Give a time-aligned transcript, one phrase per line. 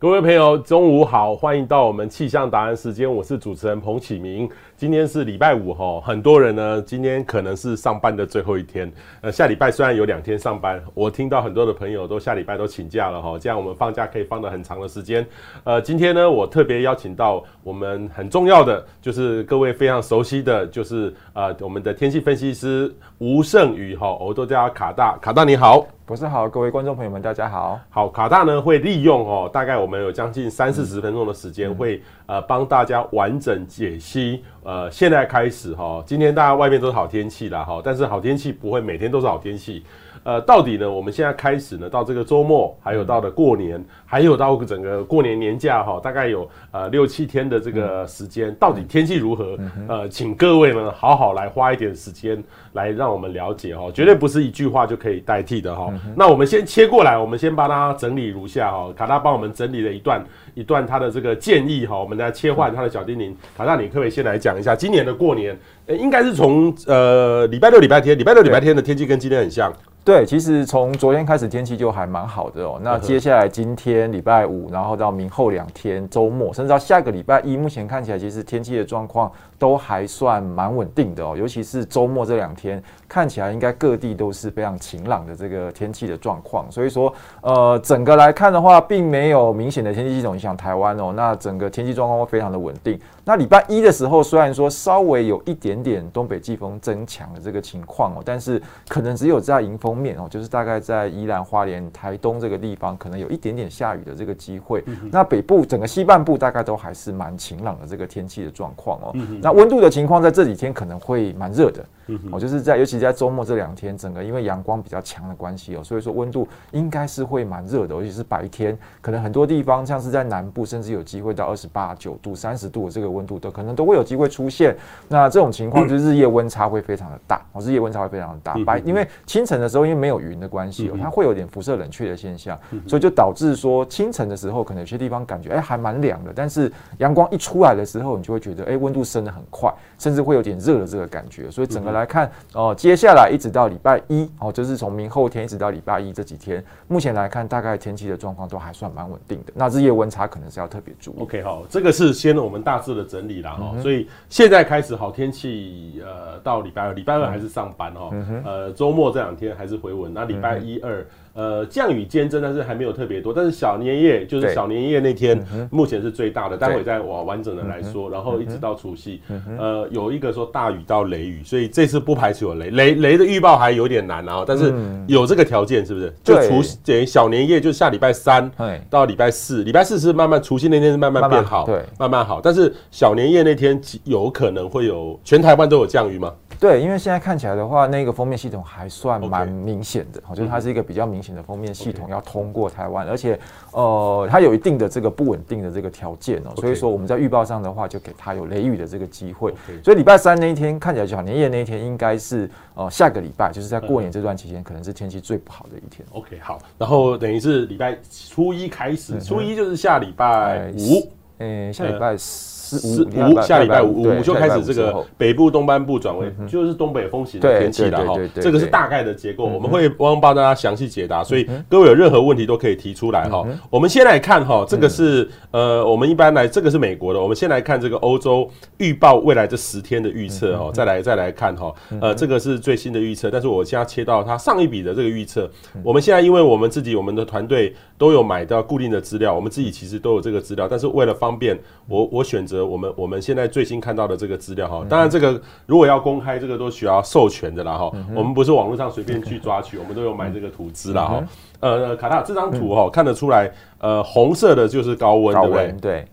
[0.00, 4.48] 各位朋友，中午好，欢迎到我们气象达人时间，我是主持人彭启明。
[4.76, 8.88] 今天是礼拜五哈，很多人呢，今天可能是上班的最后一天。
[9.22, 15.26] 呃，下礼拜虽然有两天上班，我听到很多的朋友都下礼拜都请假了哈，这样我们放假可以放得很长的时间。
[15.64, 25.84] 呃，今天呢，我特别邀请到我们很重要的，就是各位非常熟悉的，就是呃我们的天气分析师吴胜宇哈，我都叫他卡大，卡大你好。
[26.08, 27.78] 博士好，各位观众朋友们，大家好。
[27.90, 34.42] 好，卡大呢会利用哦，大概我们有将近三四十分钟的时间，会呃帮大家完整解析。
[34.62, 39.84] 呃，现在开始哈，今天大家外面都是好天气啦哈，但是好天气不会每天都是好天气。
[40.24, 40.90] 呃，到底呢？
[40.90, 49.58] 我们现在开始呢，到这个周末，还有到了过年，还有到整个过年年假哈，大概有呃六七天的这个时间，到底天气如何？
[49.88, 55.92] 呃，请各位呢好好来花一点时间来让我们了解哈，绝对不是一句话就可以代替的哈。
[56.14, 58.92] 那我们先切过来，我们先把它整理如下哈。
[58.96, 60.24] 卡大帮我们整理了一段
[60.54, 63.34] 一段他的这个建议哈，我们来切换他的小叮咛。
[63.56, 65.56] 卡大，你可不可以先来讲一下今年的过年？
[65.86, 69.72] 呃，应该是从呃礼拜六、礼拜天，礼拜六、礼拜天的天气跟今天很像。
[70.08, 72.80] 对，其实从昨天开始天气就还蛮好的哦。
[72.82, 81.34] 那接下来今天礼拜五，然后到明后两天周末，甚至到下个礼拜一，目前看起来其实天气的状况都还算蛮稳定的哦。
[81.36, 86.70] 尤其是周末这两天，看起来应该各地都是非常晴朗的这个天气的状况。
[86.70, 91.12] 所以说，呃，整个来看的话，并没有明显的天气系统影响台湾哦。
[91.14, 92.98] 那整个天气状况会非常的稳定。
[93.24, 104.82] 那礼拜一的时候，虽然说稍微有一点点东北季风增强的这个情况哦，但是可能只有在迎风面哦，就是大概在宜兰花莲、台东这个地方，可能有一点点下雨的这个机会。
[105.10, 109.14] 那北部整个西半部大概都还是蛮晴朗的这个天气的状况哦。
[109.48, 111.82] 那温度的情况在这几天可能会蛮热的。
[112.30, 124.76] 哦，就是在尤其在周末这两天，整个因为阳光比较强的关系哦，所以说温度应该是会蛮热的，尤其是白天，可能很多地方像是在南部，甚至有机会到二十八九度、三十度的这个温度都可能都会有机会出现。
[125.08, 128.54] 那这种情况就是日夜温差会非常的大哦，日夜温差会非常的大。
[128.64, 141.50] 白因为清晨的时候因为没有云的关系哦，它会有点辐射冷却的现象，所以就导致说清晨的时候可能有些地方感觉哎还蛮凉的，但是阳光一出来的时候，你就会觉得哎温度升得很快，甚至会有点热的这个感觉。
[141.50, 142.74] 所以整个来看哦。
[142.76, 149.52] 接下来一直到礼拜一哦，就是从明后天一直到礼拜一这几天，目前来看，大概天气的状况都还算蛮稳定的。
[149.54, 151.20] 那日夜温差可能是要特别注意。
[151.20, 153.74] OK 好，这个是先我们大致的整理了哈。
[153.82, 158.10] 所以现在开始好天气，呃，到礼拜二，礼拜二还是上班哈。
[158.44, 160.14] 呃，周末这两天还是回稳。
[160.14, 161.04] 那礼拜一二。
[161.38, 163.32] 呃，降雨间真的是还没有特别多。
[163.32, 165.40] 但是小年夜就是小年夜那天，
[165.70, 166.58] 目前是最大的。
[166.58, 169.22] 待会再往完整的来说，然后一直到除夕，
[169.56, 172.70] 呃，有一个说大雨到雷雨，所以这次不排除有雷。
[172.70, 174.74] 雷雷的预报还有点难啊，但是
[175.06, 176.12] 有这个条件是不是？
[176.24, 178.50] 就除等于小年夜，就下礼拜三
[178.90, 182.40] 到礼拜四，礼拜四是慢慢除夕那天是慢慢变好，对，慢慢好。
[182.42, 186.34] 但是小年夜那天有可能会有全台湾都有降雨吗？
[186.58, 193.38] 对，因为现在看起来的话，那个封面系统还算蛮明显的，我觉得它是一个比较明显的封面系统要通过台湾，而且
[193.72, 199.54] 呃，它有一定的这个不稳定的这个条件哦，所以说我们在预报上的话，就给它有雷雨的这个机会。
[199.84, 206.04] 所以礼拜三那一天看起来，小年夜那一天应该是呃下个礼拜，就是在过年这段期间，可能是天气最不好的一天。
[206.10, 211.08] OK，好，然后等于是礼拜初一开始，初一就是下礼拜五，
[211.38, 212.57] 嗯，下礼拜四。
[212.76, 223.46] 四五下礼拜五五就开始这个北部东半部转为就是东北风型的天气了哈，这个是大概的结构，我们会帮帮大家详细解答，所以各位有任何问题都可以提出来哈。
[223.70, 235.48] 我们先来看哈，这个是呃我们一般来这个是美国的，我们先来看这个欧洲预报未来这十天的预测哦，再来再来看哈，呃这个是最新的预测，但是我现在切到它上一笔的这个预测，
[235.82, 242.68] 我们现在因为我们自己我们的团队都有买到固定的资料，我们自己其实都有这个资料，但是为了方便我我选择。
[242.68, 247.90] 我们我们现在最新看到的这个资料哈，当然这个如果要公开，这个都需要授权的啦哈。
[248.14, 251.24] 我们不是网络上随便去抓取，我们都有买这个图资啦哈。
[251.60, 255.74] 呃，卡塔这张图哈看得出来，呃，红色的就是高温，对不对？
[255.80, 256.04] 对。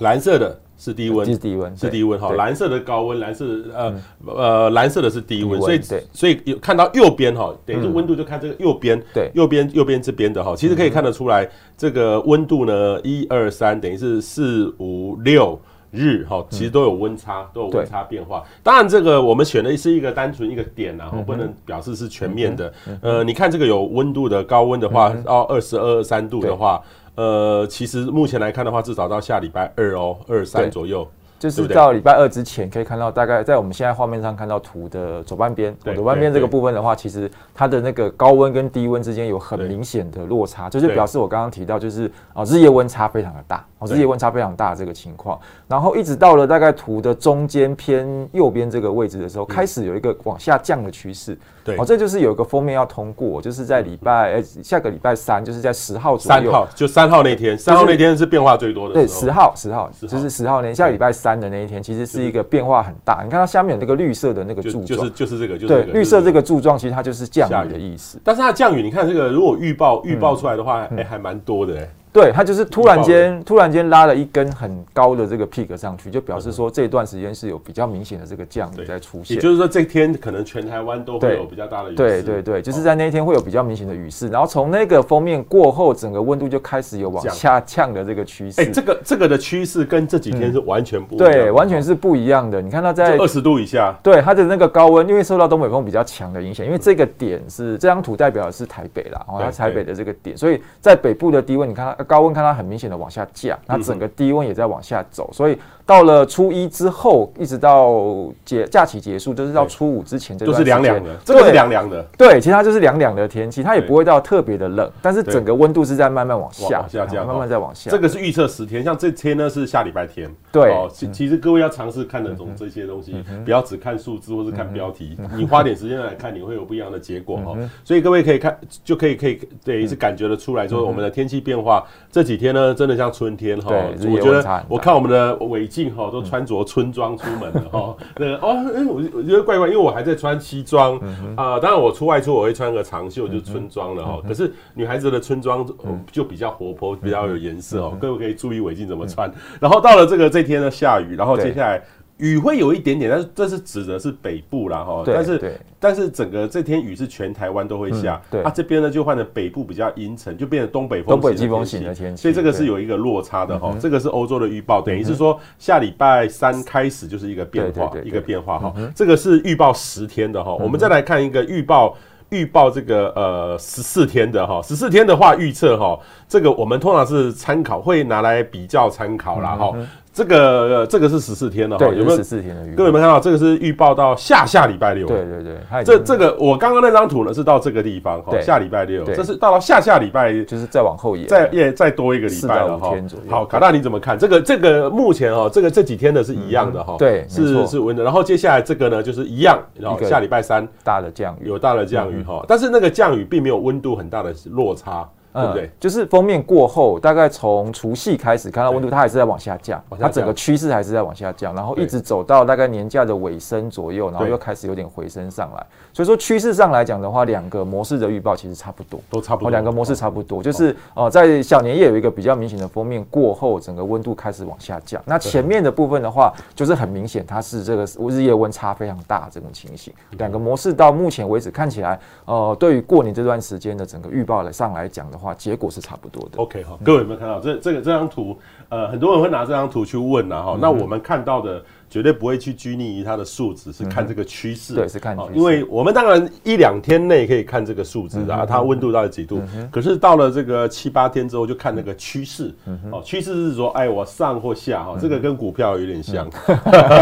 [0.00, 2.32] 蓝色的是低温，是低温，是低温哈。
[2.34, 3.94] 蓝色的高温，蓝色呃
[4.26, 5.80] 呃蓝色的是低温，所以
[6.12, 15.58] 所以有看到右边哈，等于是温度就看这个右边，对，右边右边这边的哈，其实可以看得出来，这个温度呢，一二三，等于是四五六。
[15.96, 18.42] 日哈，其实都有温差，都有温差变化。
[18.64, 22.74] 当然，这个我们选的是一个单纯一个点，然后不能表示是全面的。
[23.00, 26.82] 呃，你看这个有温度的高温的话，到二十二三度的话，
[27.16, 31.06] 呃，其实目前来看的话，至少到下礼拜二哦，二三左右。
[31.36, 45.38] 就是到礼拜二之前，可以看到大概在我们现在画面上看到图的左半边，左半边这个部分的话，其实它的那个高温跟低温之间有很明显的落差，就是表示我刚刚提到，就是啊日夜温差非常的大，哦日夜温差非常大这个情况，
[45.68, 51.36] 然后一直到了大概图的中间偏右边这个位置的时候，开始有一个往下降的趋势。
[51.64, 58.94] 对，哦，这就是有一个封面要通过，就是在礼拜呃下个礼拜三，就是在十号左右，三号就三号那天，三号那天是变化最多的。
[58.94, 63.22] 对，十号十号就是十号那天，下个礼拜三的那一天，其实是一个变化很大。
[63.24, 68.20] 你看它下面有那个绿色的那个柱状，就是就是这个，就是对绿色这个柱状，其实它就是降雨的意思。
[68.22, 71.88] 但是它降雨，你看这个如果预报预报出来的话，哎，还蛮多的哎。
[72.14, 79.34] 对，它就是突然间突然间拉了一根很高的这个 peak 上去，就表示说这段时间是有比较明显的这个降雨在出现。
[79.36, 81.96] 也就是说，这天可能全台湾都会有比较大的雨势。
[81.96, 88.60] 对对对，就是在那一天会有比较明显的雨势，然后从那个封面过后，整个温度就开始有往下降的这个趋势。
[88.60, 92.62] 哎，这个这个的趋势跟这几天是完全不对，完全是不一样的。
[92.62, 102.84] 你看它在二十度以下，对它的那个高温，因为受到东北风比较强的影响，因为这个点是这张图代表的是台北啦，哦，它台北的这个点，所以在北部的低温，你看它高温，看它很明显。
[102.84, 112.02] 的往下降，那整个低温也在往下走，所以到了初一之后，一直到节假期结束，就是到初五之前，这段都是凉凉的，这个是凉凉的。
[112.18, 117.90] 对，其实它就是凉凉的天气，它也不会到特别的冷，但是整个温度是在慢慢往下，往下降，慢慢在往下。
[117.90, 120.30] 这个是预测十天，像这天呢是下礼拜天。
[120.52, 127.56] 对，其其实各位要尝试看得懂这些东西，不要只看数字或是看标题，你花点时间来看，你会有不一样的结果哦。
[127.82, 133.60] 所以各位可以看，就可以可以对，是感觉得出来，说我们的天气变化这几天呢，真的像春天。
[133.60, 133.72] 哈，
[134.10, 137.96] 我觉得我看我们的伟静哈都穿着春装出门了哈。
[138.16, 140.96] 那个哦，哎，我我觉得怪怪，因为我还在穿西装
[141.36, 141.58] 啊。
[141.58, 144.20] 当然我出外出我会穿个长袖，就是春装了哈。
[144.26, 145.66] 可是女孩子的春装
[146.12, 147.98] 就比较活泼，比较有颜色哦。
[148.00, 149.30] 各位可以注意伟静怎么穿。
[149.60, 151.82] 然后到了这个这天呢下雨，然后接下来。
[152.18, 155.02] 雨会有一点点，但是这是指的是北部啦哈。
[155.04, 158.20] 但是但是整个这天雨是全台湾都会下。
[158.30, 158.40] 对。
[158.42, 161.20] 啊，这边呢就换成北部比较阴沉，就变成东北风。
[161.20, 162.22] 东北季风型的天气。
[162.22, 163.76] 所以这个是有一个落差的哈。
[163.80, 168.72] 这个是欧洲的预报，等于是说下礼拜三开始就是一个变化，一个变化哈。
[168.94, 170.54] 这个是预报十天的哈。
[170.54, 171.96] 我们再来看一个预报，
[172.30, 174.62] 预报这个呃十四天的哈。
[174.62, 179.74] 十四天的话预测哈，这个我们通常是参考，会拿来比较参考啦哈。
[180.14, 182.74] 这个这个是十四天的哈，有没有十四天的预？
[182.76, 183.18] 各位有没有看到？
[183.18, 185.08] 这个是预报到下下礼拜六。
[185.08, 189.02] 对对对，这这个我刚刚那张图呢是到这个地方哈，下礼拜六。
[189.04, 192.94] 这是到了下下礼拜，就是再往后延，再也再多一个礼拜了哈。
[193.28, 194.16] 好，卡大你怎么看？
[194.16, 198.04] 这个这个目前哈，这个这几天的是一样的哈，对，是是温的。
[198.04, 205.04] 然后接下来这个呢就是一样，然后下礼拜三大的降雨，有大的降雨哈，但是那个降雨并没有温度很大的落差。
[205.34, 205.70] 对不对？
[205.80, 215.66] 就是封面过后，大概从除夕开始看到温度，它还是在往下降，它整个趋势还是在往下降，然后一直走到大概年假的尾声左右，然后又开始有点回升上来。
[215.92, 219.50] 所以说趋势上来讲的话，两个模式的预报其实差不多，都差不多。
[219.50, 225.02] 两个模式差不多，就是呃，在小年夜有一个比较明显的封面过后，整个温度开始往下降。
[225.04, 229.92] 那前面的部分的话，就是很明显它是这个日夜温差非常大这种情形。
[230.18, 236.38] 两个模式到目前为止看起来，呃，对于过年这段时间的整个预报来上来讲的话，结果是差不多的。
[236.38, 238.36] OK 哈，各位有没有看到这这个这张图？
[238.68, 240.58] 呃，很多人会拿这张图去问呐哈。
[240.60, 241.64] 那我们看到的。
[241.88, 244.74] 绝对不会去拘泥于它的数值，是看这个趋势。
[244.74, 245.38] 对，是看趋势。
[245.38, 249.40] 因为我们当然一两天内可以看这个数值啊，它温度到底几度。
[249.70, 252.52] 可是到了这个七八天之后，就看那个趋势。
[252.90, 256.28] 哦，趋势是说，哎，我上或下哈，这个跟股票有点像。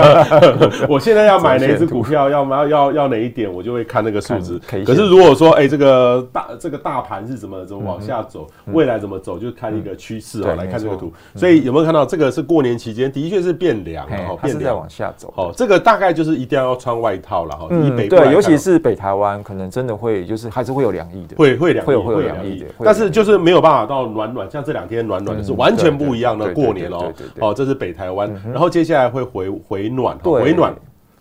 [0.89, 4.59] 我现在要买哪一只股票，要 要要要哪一点，我就会看那个数值。
[4.85, 11.13] 可是如果说，哎，这个大这个大盘是怎么怎么往下走，未来怎么走，就看一个趋势啊，来看这个图。
[11.35, 14.72] 所以有没有看到这个是过年期间的确是变凉了哈，变凉。
[14.73, 17.67] 往下走哦，这个大概就是一定要穿外套了哈。
[17.71, 22.67] 嗯，对，尤其是北台湾，可能真的会就是还是会有凉意的，会会凉，会有会有凉意的。
[22.85, 27.13] 但是就是没有办法到暖暖，像这两天暖暖的是完全不一样的过年哦。
[27.41, 30.75] 哦，这是北台湾，然后接下来会回回暖，回暖。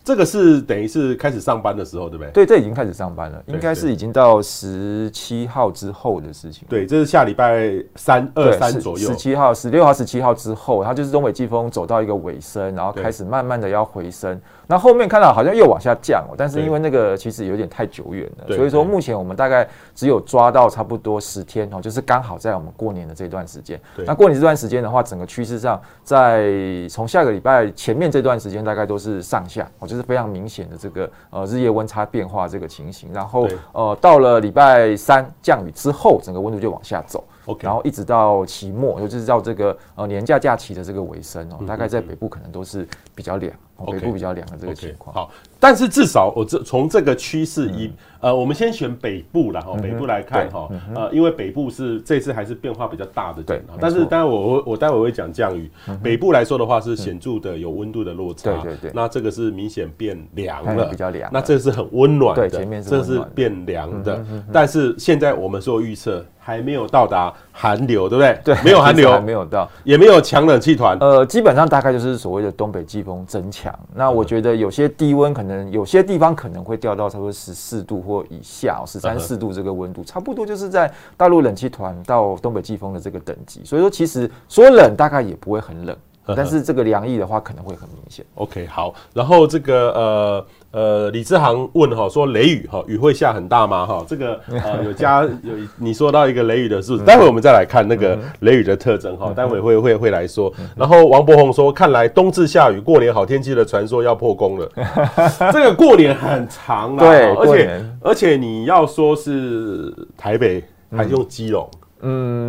[0.04, 2.32] 这个是等于是开始上班的时候，对不对？
[2.32, 6.68] 对，这已经开始上班了，应该是已经到十七号之后的事情。
[6.68, 14.40] 对，这是下礼拜三二三左右，十七号、十六号、十七号之后，它就是东北季风走到一个尾声，然后开始慢慢的要回升。
[14.72, 23.78] 那后面看到好像又往下降哦，但是因为那个其实有点太久远了，所以说目前我们大概只有抓到差不多十天哦，就是刚好在我们过年的这段时间。
[24.06, 26.54] 那过年这段时间的话，整个趋势上，在
[26.90, 33.12] 从下个礼拜前面这段时间大概都是上下哦，就是非常明显的这个呃日夜温差变化这个情形。
[33.12, 37.22] 然后呃到了礼拜三降雨之后，整个温度就往下走。
[37.60, 43.52] 然后一直到期末，就是到这个呃年假假期的这个尾声哦，大概在北部可能都是比较凉，
[43.86, 45.14] 北部比较凉的这个情况。
[45.14, 55.72] 好，但是至少我这从这个趋势一呃，我们先选北部了哈，北部来看哈，呃，因为北部是这次还是变化比较大的，对，但是当然我我我待会会讲降雨，
[56.04, 64.24] 北部来说的话是显著的有温度的落差，对对对，那这个是明显变凉了，比较凉，那这是很温暖的，对，前面是这是变凉的，
[64.54, 66.24] 但是现在我们做预测。
[66.44, 68.40] 还没有到达寒流，对不对？
[68.44, 70.98] 对，没有寒流，还没有到，也没有强冷气团。
[71.00, 73.71] 呃，基本上大概就是所谓的东北季风增强。
[73.94, 83.64] 那我觉得有些低温可能有些地方可能会掉到差不多十四度或以下，十三四度这个温度，差不多就是在大陆冷气团到东北季风的这个等级。
[83.64, 85.98] 所以说，其实说冷大概也不会很冷。
[86.34, 88.24] 但是这个凉意的话，可能会很明显。
[88.36, 88.94] OK，好。
[89.12, 93.86] 然后这个呃呃，李志航问哈，说雷雨哈，雨会下很大吗？
[93.86, 100.52] 哈，这个呃 有加有你说到一个雷雨的数字，待会我们再来看那个雷雨的特征哈，待会会会会来说。
[100.78, 104.72] 然后王博宏说，看来冬至下雨，过年好天气的传说要破功了。
[105.52, 110.64] 这个过年很长啊，对，而且而且你要说是台北，
[110.96, 111.70] 还用基隆。
[111.74, 111.81] 嗯，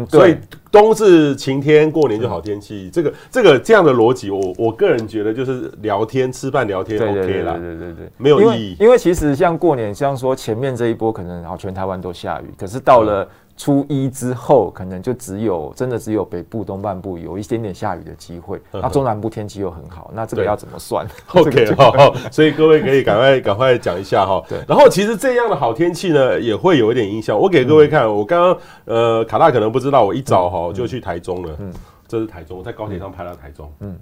[0.09, 0.37] 所以
[0.71, 2.91] 冬至晴天，过年就好天气。
[2.91, 8.77] 这个这个这样的逻辑，我我个人觉得就是聊天吃饭聊天 OK 啦，对对对对，没有意义。
[8.81, 13.29] 因为其实像过年，像说前面这一波可能然后全台湾都下雨，可是到了。
[13.63, 21.07] 初一之后，可能就只有真的只有北部东半部有一点点下雨的机会，那中南部天气又很好，那这个要怎么算？
[21.33, 24.43] OK 哈，所以各位可以赶快 赶快讲一下哈。
[24.49, 27.39] 对，然后其实这样的好天气呢，也会有一点影响。
[27.39, 31.57] 我给各位看，我刚刚呃卡大可能不知道，我一早哈就去台中了。
[31.61, 31.73] 嗯，
[32.09, 33.73] 这是台中，我在高铁上拍到台中。
[33.79, 33.97] 嗯，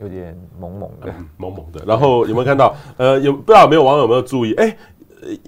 [0.00, 1.84] 有点蒙蒙的，蒙蒙的。
[1.86, 2.74] 然后有没有看到？
[2.96, 4.54] 呃，有不知道有没有网友有没有注意？
[4.54, 4.76] 哎。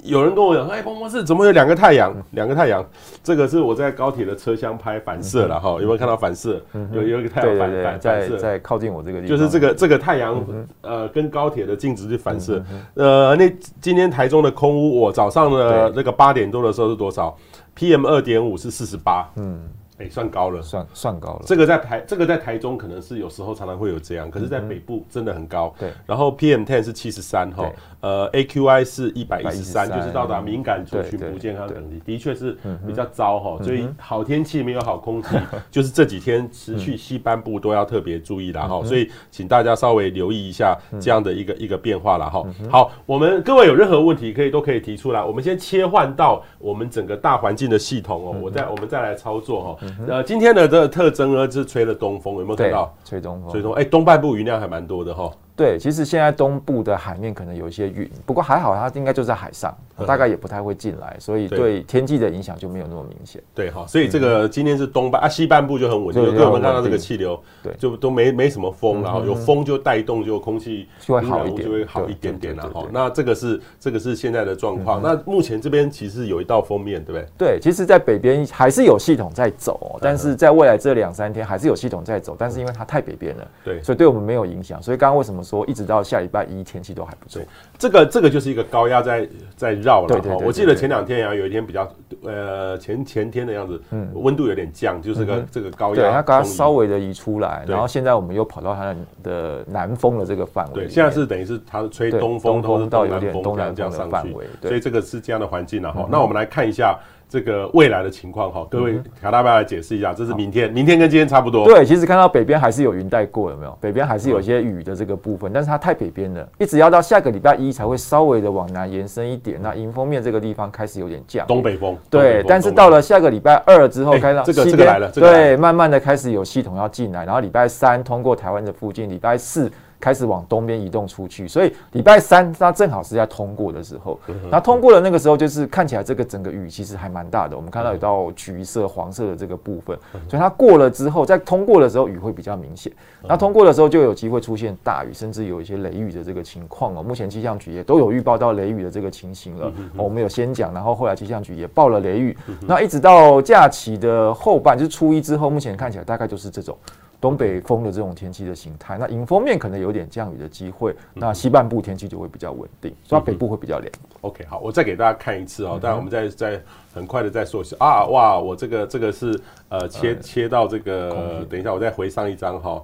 [0.02, 2.14] 有人跟我讲，哎，彭博士怎么有两个太阳？
[2.32, 2.84] 两个太阳，
[3.22, 6.60] 这个是我在高铁的车厢拍反射了哈，有没有看到反射？
[6.92, 10.44] 有有一个太阳反反反射在靠近我这个地方，就是这个这个太阳
[10.82, 12.62] 呃跟高铁的镜子去反射。
[12.94, 13.48] 呃，那
[13.80, 17.36] 今天台中的空屋，我早上的那个八点多的时候是多少
[17.76, 19.28] ？PM 二点五是四十八。
[19.36, 19.60] 嗯。
[19.98, 21.42] 哎、欸，算高了，算算高了。
[21.46, 25.74] 这个在台，这个在台中可能是有时候常常会有这样，可是，在北部真的很高。
[25.78, 25.90] 对。
[26.04, 27.72] 然后 PM ten 是七十三哈，
[28.06, 33.58] 呃，AQI 是一百一十三，就是到达敏感族群不健康等级，的确是比较糟哈。
[33.64, 35.36] 所以好天气没有好空气，
[35.72, 38.80] 就是这几天持续西半部都要特别注意了哈。
[38.84, 42.44] 所以请大家稍微留意一下这样的一个一个变化了哈。
[42.70, 45.20] 好，我们各位有任何问题可以都可以提出来。
[45.24, 49.86] 我们先切换到我们整个大环境的系统哦，我再我们再来操作哈。
[50.06, 52.94] 呃，今天的这个特征呢，是吹了东风，有没有看到？
[53.04, 55.28] 吹东风，吹东，哎，东半部云量还蛮多的哈。
[55.56, 59.74] 对，其实现在东部的海面可能有一些云，不过还好，它应该就在海上，
[60.06, 63.42] 大概也不太会进来，所以对天气的影响就没有那么明显。
[63.54, 72.86] 对哈，所以这个今天是东半啊，西半部就很稳定，对，我们看到这个气流，对，就都没没什么风，然后有风就带动，就空气就会好一点，就会好一点点了哈。
[72.92, 75.00] 那这个是这个是现在的状况。
[75.02, 77.26] 那目前这边其实有一道封面，对不对？
[77.38, 84.82] 对，其实，在北边还是有系统在走，但是在未来这两三天还是有系统在走，但是因为它太北边了，对，所以对我们没有影响。
[84.82, 87.40] 所以刚刚为什么说一直到下礼拜一天气都还不错，
[87.78, 90.36] 这个这个就是一个高压在在绕了哈。
[90.44, 91.88] 我记得前两天啊，有一天比较
[92.24, 106.08] 呃前前天的样子，嗯，温度有点降，就是个这个高压，对，它刚刚稍微的移出来，然后现在我们又跑到它的南风的这个范围，对，现在是等于是它吹东风，东风到有点东南风的范围，所以这个是这样的环境了哈。
[106.10, 106.98] 那我们来看一下。
[107.28, 111.64] 这个未来的情况哈，各位卡大要来解释一下，这是明天，明天跟今天差不多。
[111.64, 113.76] 对，其实看到北边还是有云带过，有没有？
[113.80, 119.60] 北边还是有一些雨的这个部分，但是它太北边了，一直要到下个礼拜一才会稍微的往南延伸一点。
[119.60, 121.96] 那迎风面这个地方开始有点降，东北风。
[122.08, 129.70] 对，但是到了下个礼拜二之后，开到这个这个来了，对，慢慢的开始有系统要进来，然后礼拜三通过台湾的附近，礼拜四。
[130.00, 134.18] 开始往东边移动出去，所以礼拜三它正好是在通过的时候。
[134.50, 137.56] 那通过的那个时候，就是看起来这个整个雨其实还蛮大的。
[137.56, 139.98] 我们看到有到橘色、黄色的这个部分，
[140.28, 142.92] 所以它过了之后，在通过的时候雨会比较明显。
[143.28, 147.02] 那通过的时候就有机会出现大雨，甚至有一些雷雨的这个情况哦。
[147.02, 149.72] 目前气象局也都有预报到雷雨的这个情形了。
[149.96, 152.36] 我们有先讲，然后后来气象局也报了雷雨。
[152.60, 156.76] 那一直到假期的后半，就是初一之后，目前看起来大概就是这种。
[157.20, 163.90] 东北风的这种天气的形态，那迎风面可能有点降雨的机会，那西半部天气就会比较稳定，所以北部会比较凉。
[164.20, 172.82] OK，好，我再给大家看一次哦，当然我们再再很快的再说一下啊，哇，我这个这个是呃切切到这个，等一下我再回上一张哈，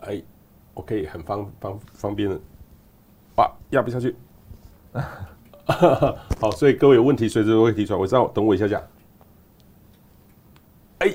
[0.00, 0.22] 哎
[0.74, 2.38] ，OK，很方方方便的，
[3.36, 4.14] 哇，压不下去，
[6.40, 8.82] 好，所以各位有问题随时都会提出来，我知道，等我一下下，
[10.98, 11.14] 哎。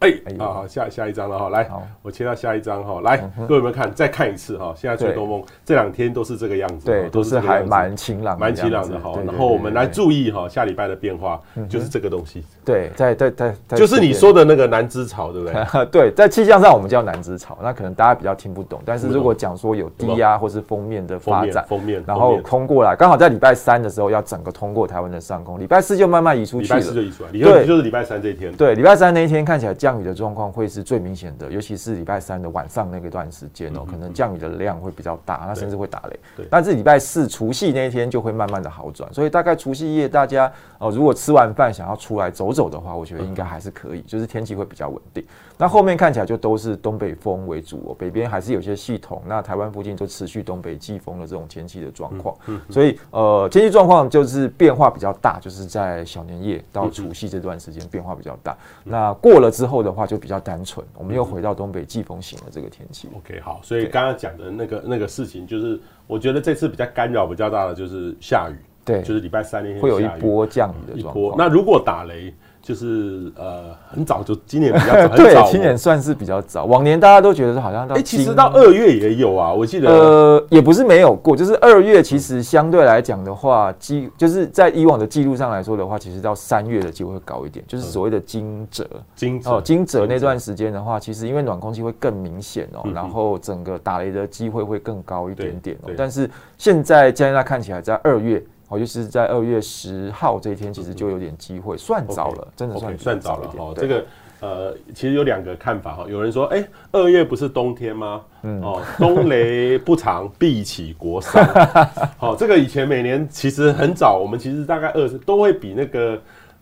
[0.00, 1.68] 哎，好好，下下一张了哈，来，
[2.02, 3.92] 我切到下一张哈，来，各位有没有看？
[3.94, 9.12] 再看一次哈，现在吹东风，这两天都是这个样子，对，都是还蛮晴朗，蛮晴朗的哈。
[9.26, 11.38] 然后我们来注意哈，下礼拜的变化
[11.68, 15.84] 就是这个东西，对，在在在，就是你说的那个南支潮，对不对？
[15.92, 30.70] 对，在气象上我们叫南支潮，那可能大家比较听不懂，但是如果讲说有低压或是封面的发展，锋面，然后空过来，刚好在礼拜三的时候要整个通过台湾的上空，礼拜四就慢慢移出去了，礼拜四就移出来，对，就是礼拜三这一天，对，礼拜三那一天看起来降雨的状况会。
[30.70, 36.16] 是最明显的，尤其是礼拜三的晚上那个段时间哦，可能降雨的量会比较大，那甚至会打雷。
[36.36, 45.26] 对，但是礼拜四除夕那一天就会慢慢的好转，所以大概除夕夜大家哦，如果吃完饭想要出来走走的话，我觉得应该还是可以，就是天气会比较稳定。
[45.60, 52.34] 那后面看起来就都是东北风为主哦，北边还是有些系统，那台湾附近就持续东北季风的这种天气的状况。
[52.46, 58.56] 嗯所以呃，天气状况就是变化比较大，就是在小年夜到除夕这段时间变化比较大。
[58.82, 63.10] 那过了之后的话，就比较单纯，我们又回到东北季风型的这个天气。
[63.14, 71.34] OK，好，所以刚刚讲的那个那个事情，就是我觉得这次比较干扰比较大的就是下雨，对，就是礼拜三那天会有一波降雨的状况。
[71.36, 72.32] 那如果打雷？
[72.70, 76.66] 就是呃，很早就今年比较早， 对，今年算是比较早。
[76.66, 88.86] 往年大家都觉得好像到，哎，其实到二月也有啊，我记得呃，也不是没有过，就是二月其实相对来讲的话，记就是在以往的记录上来说的话，其实到三月的机会会高一点，就是所谓的惊蛰，
[89.16, 95.90] 惊哦，惊蛰那段时间的话，其实因为暖空气会更明显哦，然后整个打雷的机会会更高一点点哦。
[95.96, 98.40] 但是现在加拿大看起来在二月。
[98.70, 103.74] 哦，就是在二月十号这一天，其实就有点机会，算早了，真的算算早了哦。
[103.76, 104.04] 这个
[104.40, 106.06] 呃，其实有两个看法哈。
[106.08, 108.22] 有人说，哎，二月不是冬天吗？
[108.42, 111.44] 嗯哦，冬雷不长，必起国丧。
[112.16, 116.18] 好，这个以前每年其实很早，我们其实大概二十都会比那个。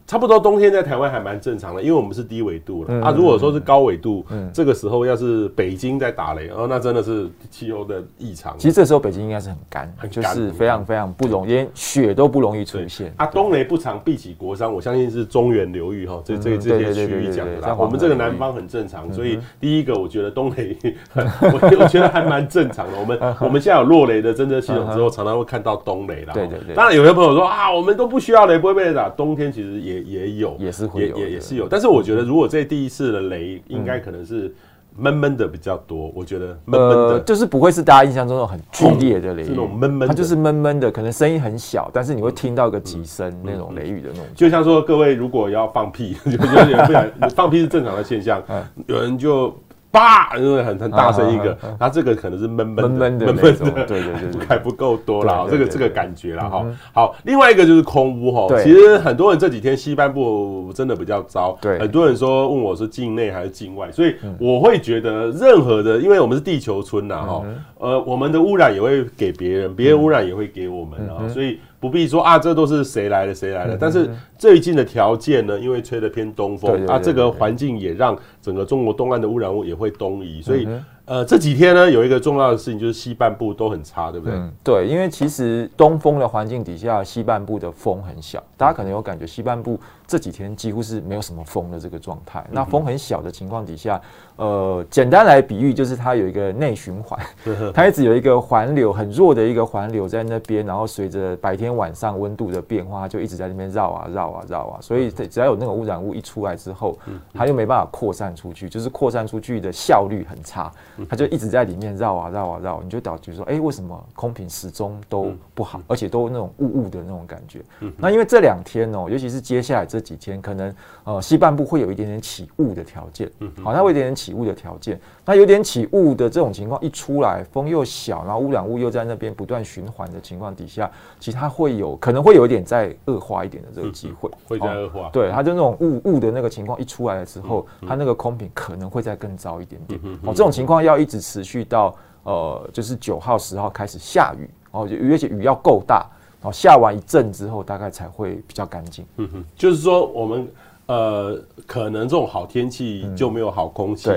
[0.08, 3.14] 差不多冬天在台湾还蛮正常的，因为我们是低纬度了、嗯、啊。
[3.14, 8.56] 如果说是高纬度，嗯，这个时候要是北京在打雷，哦，那真的是气候的异常。
[8.56, 13.12] 其实这时候北京应该是很干，很干，就是非常非常不容易，连雪都不容易出现。
[13.18, 14.70] 啊，冬雷不长，必起国殤。
[14.70, 17.76] 我相信是中原流域哈，这这这些区域讲的啦。
[17.78, 20.74] 我们这个南方很正常，所以第一个我觉得冬雷，
[21.14, 22.98] 我 我觉得还蛮正常的。
[22.98, 26.32] 我们我们现在有落雷的侦测系统之后，常常会看到冬雷啦。
[26.32, 26.74] 对对对。
[26.74, 29.10] 当然有些朋友说啊，我们都不需要雷，不会被雷打。
[29.10, 29.97] 冬天其实也。
[30.02, 34.54] 也有，也是会有，也也是有，但是我觉得，如果这第一次的雷，应该可能是
[34.96, 36.12] 闷闷的比较多。
[36.14, 44.26] 我觉得闷闷的，就是不会是大家印象中那种很剧烈的雷雨，这种闷闷，它就是闷闷的，可能声音很小，但是你会听到个几声那种雷雨的那种。
[44.34, 48.42] 就像说，各位如果要放屁， 有人不想放屁是正常的现象，
[48.86, 49.54] 有人就。
[49.90, 56.66] 叭，因为很很大声一个，它这个可能是闷闷闷闷的，闷闷的，对对对，还 不够多啦，这个这个感觉啦哈。
[56.92, 67.44] 好，另外一个就是空屋哈，其实很多人这几天西半部真的比较糟，对，很多人说问我是境内还是境外，所以我会觉得任何的，因为我们是地球村呐哈，
[67.78, 71.58] 呃，我们的污染也会给别人，别人污染也会给我们啊，所以。
[71.80, 73.76] 不必说啊，这都是谁来了谁来了。
[73.78, 80.68] 但是最近的条件呢，因为吹的偏东风啊，这个环境也让整个中国东岸的污染物也会东移，所以。
[81.04, 84.34] 呃，这几天呢，有一个重要的事情就是西半部都很差，对不对？
[84.36, 92.42] 嗯，对，因为其实东风的环境底下，西半部的风很小，大家可能有感觉，西半部这几天几乎是没有什么风的这个状态。
[92.50, 94.00] 那风很小的情况底下，
[94.36, 97.20] 呃，简单来比喻就是它有一个内循环，
[97.74, 106.98] 它一直有一个环流，很弱的一个环流在那边，然后随着白天晚上温度的变化，它就一直在那边绕啊绕啊绕啊，所以只要有那个污染物一出来之后，
[107.34, 110.72] 它又没办法扩散出去，就是扩散出去的效率很差。
[111.06, 117.60] 它就一直在里面绕啊绕啊绕，你就导致说，哎，为什么空瓶始终都不好，而且都那种雾雾的那种感觉？
[117.98, 125.00] 那因为这两天哦，尤其是接下来这几天，可能呃西半部会有一点点起雾的条件，嗯好，它会有一点点起雾的条件。
[125.24, 135.10] 那有点起雾的这种情况一出来，风又小，然后污染物又在那边不断循环的情况底下，其实它会有可能会有一点再恶化一点的这个机会，会再恶化。
[135.12, 140.00] 对，它就那种雾雾的那个情况一出来了之后，它那个空品可能会再更糟一点点。
[140.22, 149.04] 哦，这种情况要一直持续到呃，就是九号、十号开始下雨哦，而且雨要够大，然后下完一阵之后，大概才会比较干净。
[149.16, 150.48] 嗯哼，就是说我们
[150.86, 154.10] 呃，可能这种好天气就没有好空气，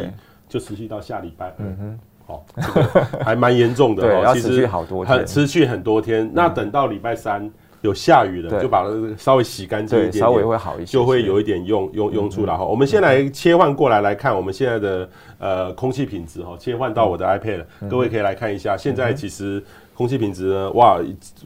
[0.47, 1.53] 就持续到下礼拜。
[1.57, 4.03] 嗯哼，好，这个还蛮严重的。
[4.07, 6.29] 对，要持续好多天，很持续很多天。
[6.34, 7.51] 那等到礼拜三。
[7.84, 12.63] 有下雨了，就把它稍微洗干净一点，稍微会好一些，就会有一点用用用处了哈。
[12.63, 18.77] 我们先来切换过来来看我们现在的呃空气品质哈，切换到我的 iPad，各位可以来看一下。
[18.77, 19.63] 现在其实
[20.01, 20.99] 空气品质呢，哇，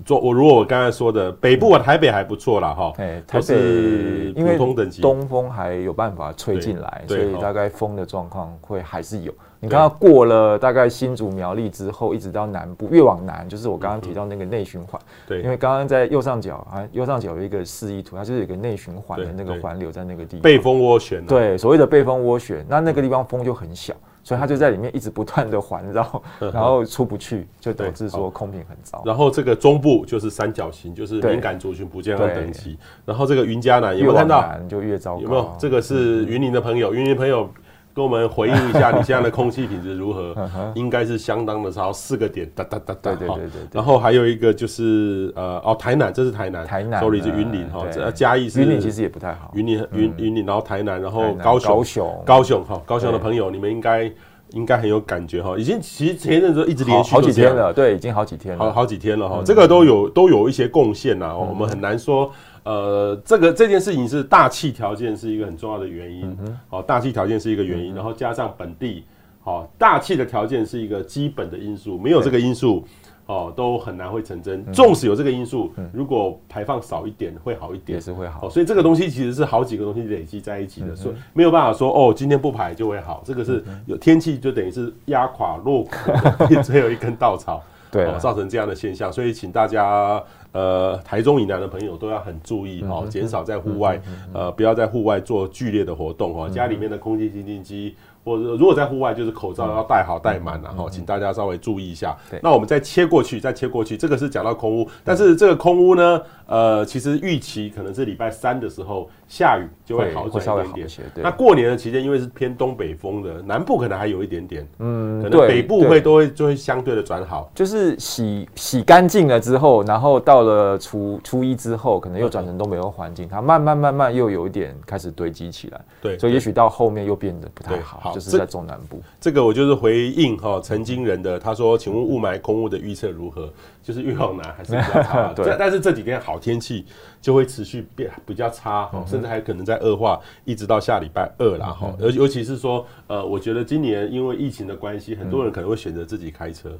[0.05, 9.33] 做我如果我刚才说的北部啊，台北还不错啦哈，哎，台北普通等级，东风还有办法吹进来，所以大概风的状况会还是有。
[9.59, 15.01] 你看，过了大概新竹苗栗之后，一直到南部，越往南就是我刚刚提到那个内循环。
[15.27, 20.41] 对，因为刚刚在右上角啊，右上角有一个示意图，它就是有一个内循环的那个环流在那个地方。
[20.41, 21.25] 背风涡旋。
[21.25, 23.93] 对，所谓的背风涡旋，那那个地方风就很小，
[24.25, 29.01] 所以它就在里面一直不断的环绕，然后出不去，就导致说空品很糟。
[29.05, 32.77] 然后这个中部就是三角形，就是敏感族群不健康等级。
[33.05, 34.57] 然后这个云嘉南有没有看到？
[34.67, 35.21] 就越糟糕。
[35.21, 35.55] 有没有？
[35.59, 37.49] 这个是云林的朋友，云林朋友。
[37.95, 40.35] 跟我们回应一下，你现在的空气品质如何？
[40.75, 43.15] 应该是相当的差，四个点，哒哒哒哒。
[43.15, 43.67] 对对对对。
[43.71, 49.49] 然后还有一个就是呃哦，台南，这是台南，台南，sorry 是云林哈，这嘉义是云林其实也不太好。
[49.53, 54.11] 云林云云林，然后台南，然后高雄，高雄，高雄哈，高雄的朋友，你们应该
[54.49, 62.29] 应该很有感觉哈，已经其实前一阵子一直连续好几天了，对，已经好几天了，好好几天了哈，这个都有都有一些贡献呐，我们很难说。
[62.65, 66.35] 呃，这个这件事情是大气条件是一个很重要的原因，
[66.67, 69.03] 好，大气条件是一个原因，然后加上本地，
[69.43, 72.83] 好，大气的条件是一个基本的因素，没有这个因素，
[73.27, 74.65] 哦，都很难会成真。
[74.73, 78.49] 纵使有这个因素，如果排放少一点，会好一点，也是会好。
[78.49, 83.21] 所以这个东西其实是好几个东西累积在一起的，所以没有办法说哦，今天不排就会好。
[83.23, 89.13] 这个是有天气就等于是压垮骆驼 最后一根稻草，对，造成这样的现象。
[89.13, 90.19] 所以请大家。
[90.55, 94.01] 呃，台中以南的朋友都要很注意哦，减少在户外，
[94.33, 96.49] 呃，不要在户外做剧烈的活动哦。
[96.49, 102.15] 家里面的空气清净机，或者如果在户外，就是口罩要戴好戴满，然后请大家稍微注意一下。
[102.41, 111.09] 那我们再切过去，再切过去，这个是讲到空屋，但是这个空屋呢，呃，其实预期可能是礼拜三的时候下雨就会好转一点点。
[111.17, 120.45] 那过年的期间，因为是偏东北风的，南部可能还有一点点，嗯，可能北部会都会就会相对的转好，就是洗洗干净了之后，然后到。
[120.45, 125.81] 了初初一之后，可能又转成东北风环境，它慢慢慢慢又有一点开始堆积起来。
[125.99, 127.99] 对，所以也许到后面又变得不太好。
[127.99, 129.01] 好，就是在中南部。
[129.19, 133.49] 这个我就是回应哈，曾经人的他说，请问雾霾空污的预测如何？
[133.81, 135.33] 就是越往南还是比较差。
[135.37, 136.85] 对，但是这几天好天气
[137.21, 141.95] 就会持续变比较差，甚至还可能在恶化，一直到下礼拜二啦哈。
[141.99, 146.77] 尤尤其是说，呃，我觉得今年因为疫情的关系，很多人可能会选择自己开车。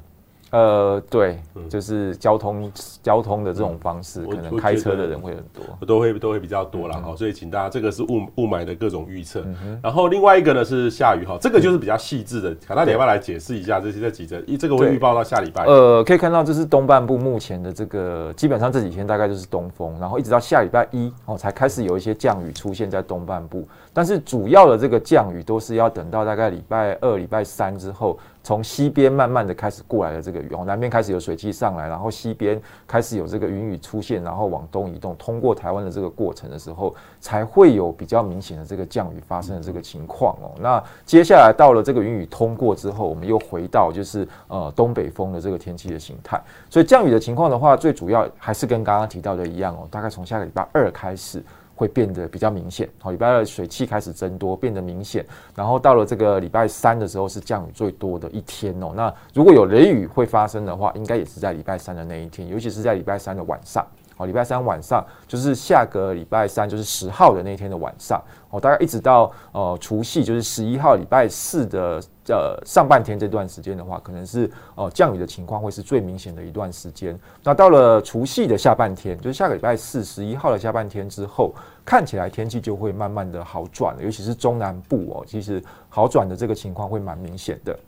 [0.52, 2.70] 呃，对，就是交通
[3.02, 7.16] 交通的这种方式，可能开车的人会很多，都会都会比较多了哈。
[7.16, 9.44] 所以请大家，这个是雾雾霾的各种预测。
[9.82, 12.54] 然后另外一个呢是下雨哈，这个就是比较细致的。
[12.66, 14.40] 卡大你要不要来解释一下这些这几则？
[14.46, 15.64] 一这个会预报到下礼拜。
[15.64, 23.66] 呃，可以看到这是东半部目前的这个，基本上这几天大概就是东风，然后一直到下礼拜一哦才开始有一些降雨出现在东半部。
[23.96, 28.18] 但是主要的这个降雨都是要等到大概礼拜二、礼拜三之后。
[28.42, 40.54] 从西边慢慢的开始过来的这个雨，哦，南边开始有水汽上来，然后西边开始有这个云雨出现，然后往东移动，通过台湾的这个过程的时候，才会有比较明显的这个降雨发生的这个情况哦。
[40.60, 51.42] 那接下来到了这个云雨通过之后，我们又回到就是呃东北风的这个天气的形态，所以降雨的情况的话，最主要还是跟刚刚提到的一样哦，大概从下个礼拜二开始。
[51.76, 58.92] 会变得比较明显，好，礼拜二水汽开始增多，变得明显，然后到了这个礼拜三的时候是降雨最多的一天哦。
[58.96, 63.86] 那如果有雷雨会发生的话，应该也是在礼拜三的那一天，尤其是在礼拜三的晚上。
[64.16, 77.18] 好，礼拜三晚上就是下个礼拜三，就是十号的那天的晚上，哦，大概一直到呃除夕，就是十一号礼拜四的呃上半天这段时间的话，可能是呃降雨的情况会是最明显的一段时间。
[77.42, 81.52] 那到了除夕的下半天，就是下个礼拜四十一号的下半天之后，
[81.84, 87.78] 看起来天气就会慢慢的好转了，尤其是中南部哦，其实好转的这个情况会蛮明显的。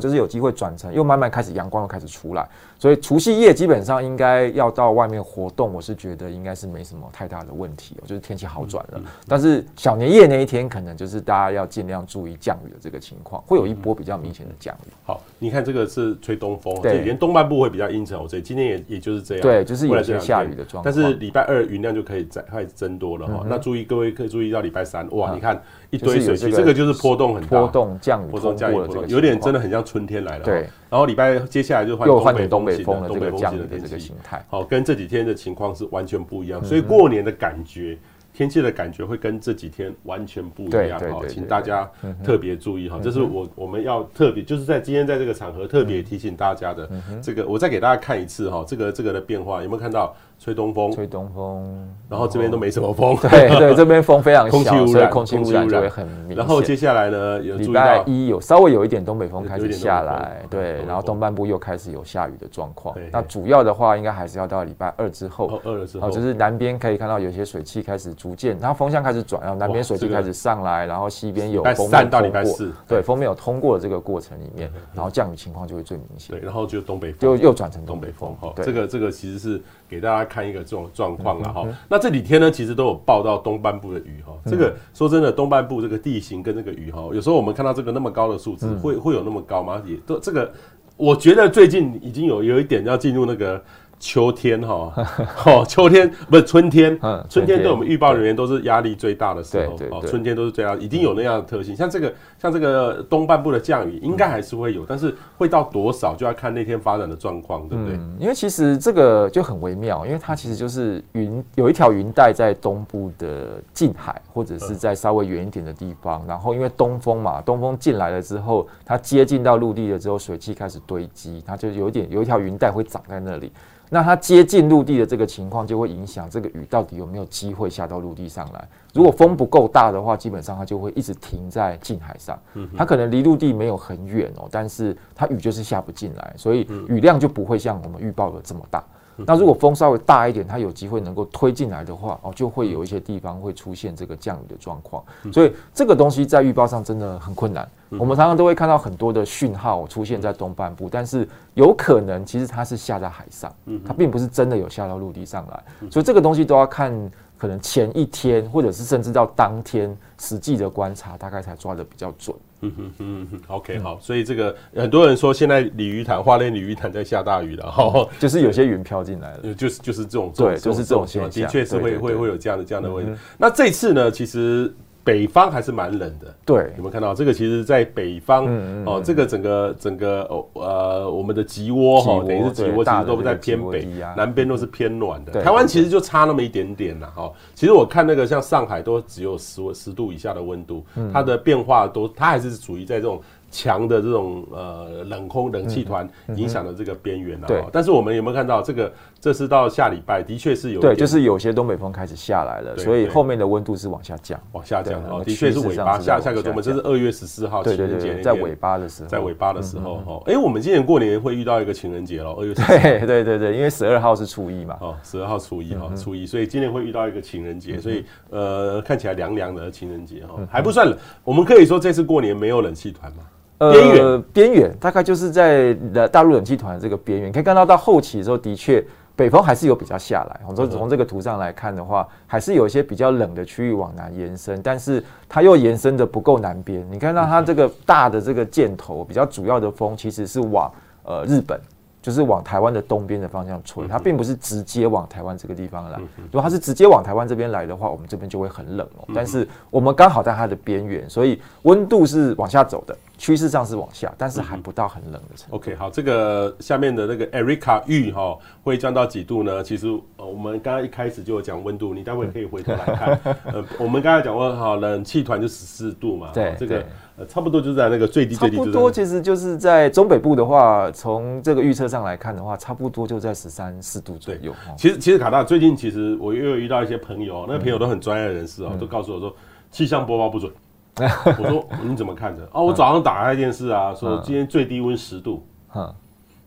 [0.00, 9.00] 就是有机会转成，又慢慢开始阳光又开始出来，所以除夕夜基本上应该要到外面活动，我是觉得应该是没什么太大的问题，就是天气好转了。
[9.26, 14.92] 但是小年夜那一天，可能就是大家要尽量注意降雨的这个情况，会有一波比较明显的降雨。
[15.04, 20.84] 好，你看这个是吹东风，对，连东半部会比较阴沉，所以今天也也就是这样，对，就是有些下雨的状况。
[20.84, 23.44] 但是礼拜二云量就可以再开始增多了哈。
[23.48, 25.60] 那注意各位可以注意到礼拜三，哇，你看。
[25.90, 28.76] 一堆水汽，这个就是波动很大，波动降雨，波动降雨，
[29.08, 30.44] 有点真的很像春天来了。
[30.44, 30.54] 对，
[30.90, 32.06] 然后礼拜接下来就换
[32.48, 37.98] 东北风型的东北风型的这个形态，好，跟这几天的情况是完全不一样，所以过年的感觉。
[38.36, 41.90] 天气的感觉会跟这几天完全不一样哈，请大家
[42.22, 46.86] 特别注意哈，这是我我们要特别就是在今天在这个场合特别提醒大家的。
[47.22, 50.14] 这个我再给大家看一次哈，这个这个的变化有没有看到？
[50.38, 56.36] 吹东风，吹东风，然后这边都没什么风， 对对，这边风非常小，空气污染，空气污染就会很明显。
[56.36, 62.94] 然后接下来呢，有礼拜一有稍微有一点东北风开始下来，对，然后东半部又开始有下雨的状况。
[63.10, 76.36] 那主要的话，应该还是要到礼拜二之后，二了之后，就是南边可以看到有些水汽开始逐渐，然后风向开始转，然后南边水汽开始上来，然后西边有风面通过，对，风面有通过的这个过程里面，然后降雨情况就会最明显。
[76.36, 77.18] 对，然后就东北风。
[77.18, 81.66] 就又转成东北风，哈，这个这个其实是给大家看一个这种状况了哈。
[81.88, 84.34] 那这几天呢，其实都有报到东半部的雨哈。
[84.44, 89.80] 这个说真的，东半部这个地形跟这个雨哈，有时候我们看到这个那么高的数字，会会有那么高吗？
[89.86, 90.52] 也都这个，
[90.96, 93.62] 我觉得最近已经有有一点要进入那个。
[93.98, 94.92] 秋天哈，
[95.46, 101.74] 哦，秋天不是春天，春天对我们预报人员都是压力最大的时候，哦，春天都是这样，已经有那样的特性。
[101.74, 107.98] 像这个，像这个东半部的降雨，应该还是会有，但是会到多少，就要看那天发展的状况，对不对？
[108.18, 123.50] 因为其实这个就很微妙，因为它其实就是云有一条云带在东部的近海，或者是在稍微远一点的地方，然后因为东风嘛，东风进来了之后，它接近到陆地了之后，水汽开始堆积，它就有点有一条云带会长在那里。
[123.88, 128.68] 那它接近陆地的这个情况，就会影响这个雨到底有没有机会下到陆地上来。
[128.92, 132.38] 如果风不够大的话，基本上它就会一直停在近海上。
[132.76, 138.82] 它可能离陆地没有很远哦，但是它雨就是下不进来，所以雨量就不会像我们预报的这么大。
[139.26, 145.02] 那如果风稍微大一点，它有机会能够推进来的话，哦，就会有一些地方会出现这个降雨的状况。
[145.32, 147.68] 所以这个东西在预报上真的很困难。
[147.90, 153.52] 我们常常都会看到很多的讯号出现在东半部，但是有可能其实它是下在海上，
[153.86, 155.88] 它并不是真的有下到陆地上来。
[155.90, 156.92] 所以这个东西都要看。
[157.38, 162.36] 可能前一天，或者是甚至到当天实际的观察，大概才抓的比较准。
[162.62, 173.12] 嗯哼嗯哼，OK 好，所以这个很多人说现在鲤鱼潭、花莲鲤鱼潭在下大雨了，哈，就是有些云飘进来了，就是就是这种，对，就是这种现象，的确是会会会有这样的这样的问题。
[173.36, 174.74] 那这次呢，其实。
[175.06, 177.32] 北方还是蛮冷的，对，有没有看到这个？
[177.32, 178.44] 其实，在北方
[178.84, 185.40] 哦，这个整个整个呃，我们的极窝哈，等于是极窝，其实都不在偏北，南边都是偏暖的。
[185.40, 187.32] 台湾其实就差那么一点点了哈。
[187.54, 193.22] 其实我看那个像上海都只有十十度以下的温度，它的变化都，它还是处于在这种。
[193.48, 197.64] 强的这种呃冷空冷气团影响了这个边缘了，对。
[197.72, 198.92] 但是我们有没有看到这个？
[199.26, 205.20] 这是到下礼拜的确是有，对，就是有些东北风开始下来了，所以后面的温度是往下降，往下降哦。
[205.24, 210.22] 的确是尾巴下下个周末，这是二月十四号情人节，在尾巴的时候，在尾巴的时候哈。
[210.26, 212.54] 哎，我们今年过年会遇到一个情人节喽，二月。
[212.54, 220.96] 对对对对，因为十二号是初一嘛，哦，十二号初一哈，初一，所以今年会遇到一个情人节，所以呃看起来凉凉的情人节哈，还不算冷。
[221.24, 223.24] 我们可以说这次过年没有冷气团嘛？
[223.72, 225.74] 边缘边缘，大概就是在
[226.12, 228.84] 大陆冷气团的这个边缘，可以看到到后期的时候，的确
[229.16, 230.40] 北风还是有比较下来。
[230.46, 236.86] 我说从这个图上来看的话，还是有一些比较冷的区域往南延伸，但是它又延伸的不够南边。
[236.90, 240.70] 你看到它这个大的这个箭头，比较主要的风其实是往
[241.02, 241.58] 呃日本。
[242.02, 245.98] 就是往台湾的东边的方向吹，它并不是直接往台湾这个地方来。
[245.98, 249.08] 如果它是直接往台湾这边来的话，我们这边就会很冷哦。
[249.12, 255.56] 但是我们刚好在它的边缘，所以温度是往下走的，趋势上是往下，但是还不到很冷的程度。
[255.56, 259.62] OK，好，这个下面的那个 Erica 玉哈会降到几度呢？
[259.62, 263.20] 其实呃，我们刚刚一开始就有讲温度，你待会可以回头来看。
[263.52, 266.84] 呃，我们刚才讲过哈，冷气团就十四度嘛，对，这个。
[267.18, 274.54] 呃，差不多就是在那个最低最低，差不多其实就是在中北部的话，从这个预测上来看的话，差不多就在十三四度左右。
[274.76, 279.34] 其实其实卡大最近其实我又有遇到一些朋友，那个朋友都很专业的人士哦，都告诉我说
[279.70, 280.52] 气象播报不准。
[280.98, 282.48] 我说你怎么看的？
[282.52, 285.46] 哦，我早上打开电视啊，说今天最低温十度，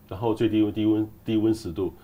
[0.08, 1.94] 然后最低温低温低温十度，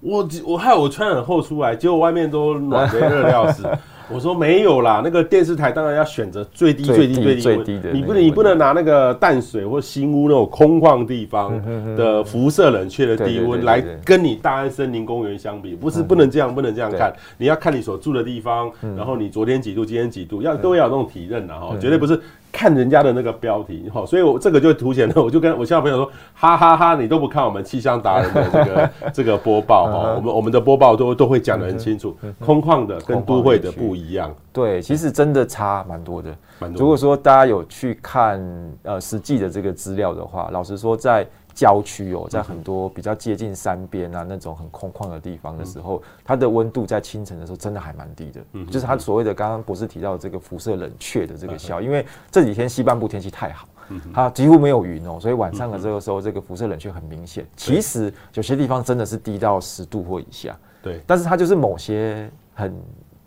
[0.00, 3.68] 我我害我穿很厚出来，结果外面都暖得热的要死。
[4.12, 11.58] 我说没有啦，那个电视台当然要选择最低最低最低最低的，你不能你不能拿那个淡水或新屋那种空旷地方
[11.96, 22.20] 的辐射冷却的低温来跟你大安森林公园相比，不是不能这样，不能这样看，你要看你所住的地方，然后你昨天几度，今天几度，要都要有那种体认的哈，绝对不是。
[22.54, 34.32] 看人家的那个标题，哈，所以我这个就凸显了， 我就跟我小朋友说，哈哈哈，你都不看我们气象达人的这个 这个播报哈，我们我们的播报都都会讲得很清楚，空旷的跟都会的不一样。
[34.52, 36.32] 对，其实真的差蛮多的。
[36.76, 38.40] 如果说大家有去看
[38.84, 41.26] 呃实际的这个资料的话，老实说在。
[41.54, 48.40] 郊区哦，在很多比较接近山边啊那种很空旷的地方的时候，它的温度在清晨的时候真的还蛮低的。
[48.52, 53.68] 嗯，就是它所谓的刚刚博士提到的这个辐射冷却的这个效，因为这几天西半部天气太好，
[54.12, 57.46] 它几乎没有云哦，所以晚上的这个时候这个辐射冷却很明显。
[57.56, 60.56] 其实有些地方真的是低到十度或以下。
[60.82, 62.74] 对，但是它就是某些很。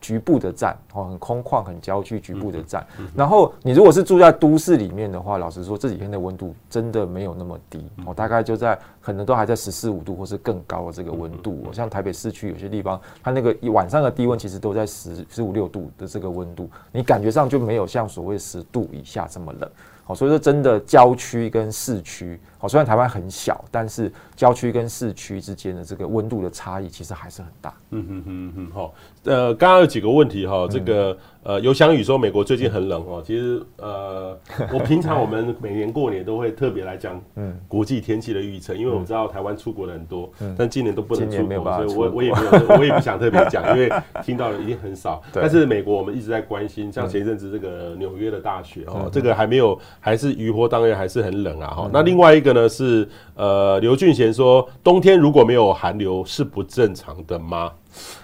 [0.07, 2.85] 局部的站哦，很空旷、很郊区局部的站。
[3.13, 11.67] 然后你如果是住在都市里面的话，老实说这几天的温度真的没有那么低哦，大概就在可能都还在十四五度或是更高的这个温度。
[11.73, 19.69] 像台北市区有些地方，它那个晚上的低温其实都在十十五六度的这个温度，你感觉上就没有像所谓十度以下这么冷。
[20.05, 27.73] 好，所以说真的郊区跟市区，好，虽然台湾很小，但是郊区跟市区之间的这个温度的差异其实还是很大。
[27.91, 28.93] 嗯哼哼哼，好，
[29.23, 31.11] 呃，刚刚有几个问题哈，这个。
[31.11, 31.17] 嗯
[31.47, 33.23] 呃，尤翔宇说美国最近很冷哦。
[33.25, 34.37] 其实，呃，
[34.73, 43.89] 我平常我们每年过年都会特别来讲， 嗯，国际天气的预测，因为我们知道台湾出国的很多，但今年都不能出国，所以我我也没有，我也不想特别讲，因为
[44.21, 45.21] 听到的一定很少。
[45.31, 51.89] 但是美国我们一直在关心，像前一阵子这个纽约的大雪哦，这个还没有，还是余波当然还是很冷啊哈。
[51.93, 57.71] 那另外一个呢是，呃，刘俊贤说，冬天如果没有寒流是不正常的吗？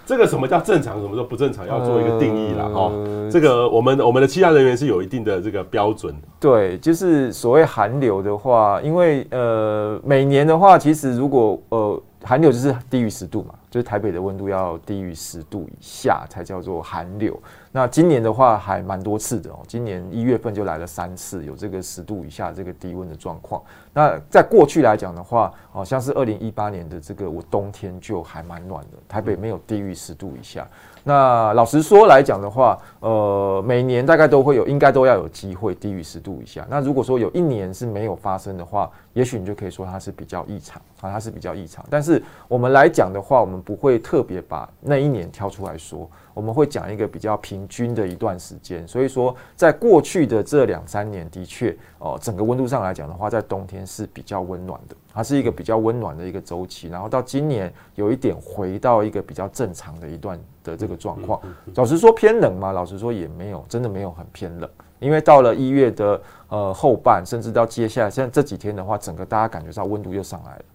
[0.05, 2.91] 这个什么叫正常，什么叫不正常，要做一个定义了哈。
[2.93, 6.13] 呃、这个我们我们的气象人员是有一定的这个标准。
[6.39, 17.37] 对，就是所谓寒流的话，因为呃每年的话，其实如果呃寒流就是低于十度嘛，就是台北的温度要低于十度以下才叫做寒流。
[17.71, 23.61] 那今年的话还蛮多次的哦，今年一月份就来了三次，有这个十度以下这个低温的状况。
[23.93, 30.65] 那在过去来讲的话，好像是二零一八年的这个我冬天就还蛮暖的，台北没有低于十度以下。
[31.03, 36.65] 那老实说来讲的话，呃，每年大概都会有，应该都要有机会低于十度以下。
[36.69, 41.85] 那如果说有一年是没有发生的话，也许你就可以说它是比较异常啊，它是比较异常。
[41.89, 48.87] 但是我们来讲的话，我们不会特别把那一年挑出来说，我们会讲一个比较平均的一段时间。
[48.87, 54.95] 所以说，在过去的这两三年，的确哦，整个温度上来讲的话，在冬天是比较温暖的。
[55.13, 61.39] 它是一个比较温暖的一个周期，然后到今年有一点回到一个比较正常的一段的这个状况。
[61.75, 64.69] 老实说偏冷嘛，老实说也没有，真的没有很偏冷。
[64.99, 70.65] 因为到了一月的呃后半，甚至到接下来现在这几天的话，整个大家感觉到温度又上来了。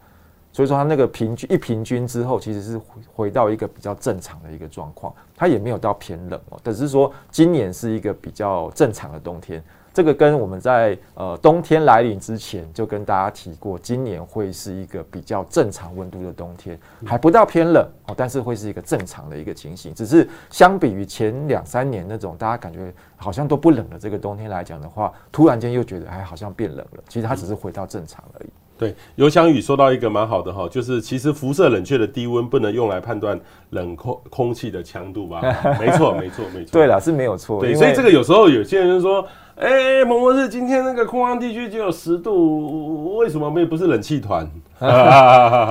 [0.59, 2.81] 所以说它那个平均一平均之后，其实是
[3.15, 9.63] 回到一个比较正常的一个状况，它也没有到偏冷哦，只是说今年是一个比较正常的冬天。
[9.95, 19.95] 这个跟我们在呃冬天来临之前就跟大家提过，今年会是一个比较正常温度的冬天，还不到偏冷哦，但是会是一个正常的一个情形。
[19.95, 27.05] 只是相比于前两三年那种大家感觉好像都不冷的这个冬天来讲的话，突然间又觉得哎好像变冷了。
[27.09, 28.51] 其实它只是回到正常而已。
[28.79, 33.39] 对，尤翔宇说到一个蛮好的哈，就是其实辐射冷却的低温不能用来判断
[33.71, 35.41] 冷空空气的强度吧？
[35.81, 36.71] 没错，没错，没错。
[36.73, 37.61] 对了，是没有错。
[37.61, 39.27] 对，所以这个有时候有些人就说。
[39.59, 44.49] 哎、欸，某某是今天那个空旷地区只有十度，为什么没不是冷气团？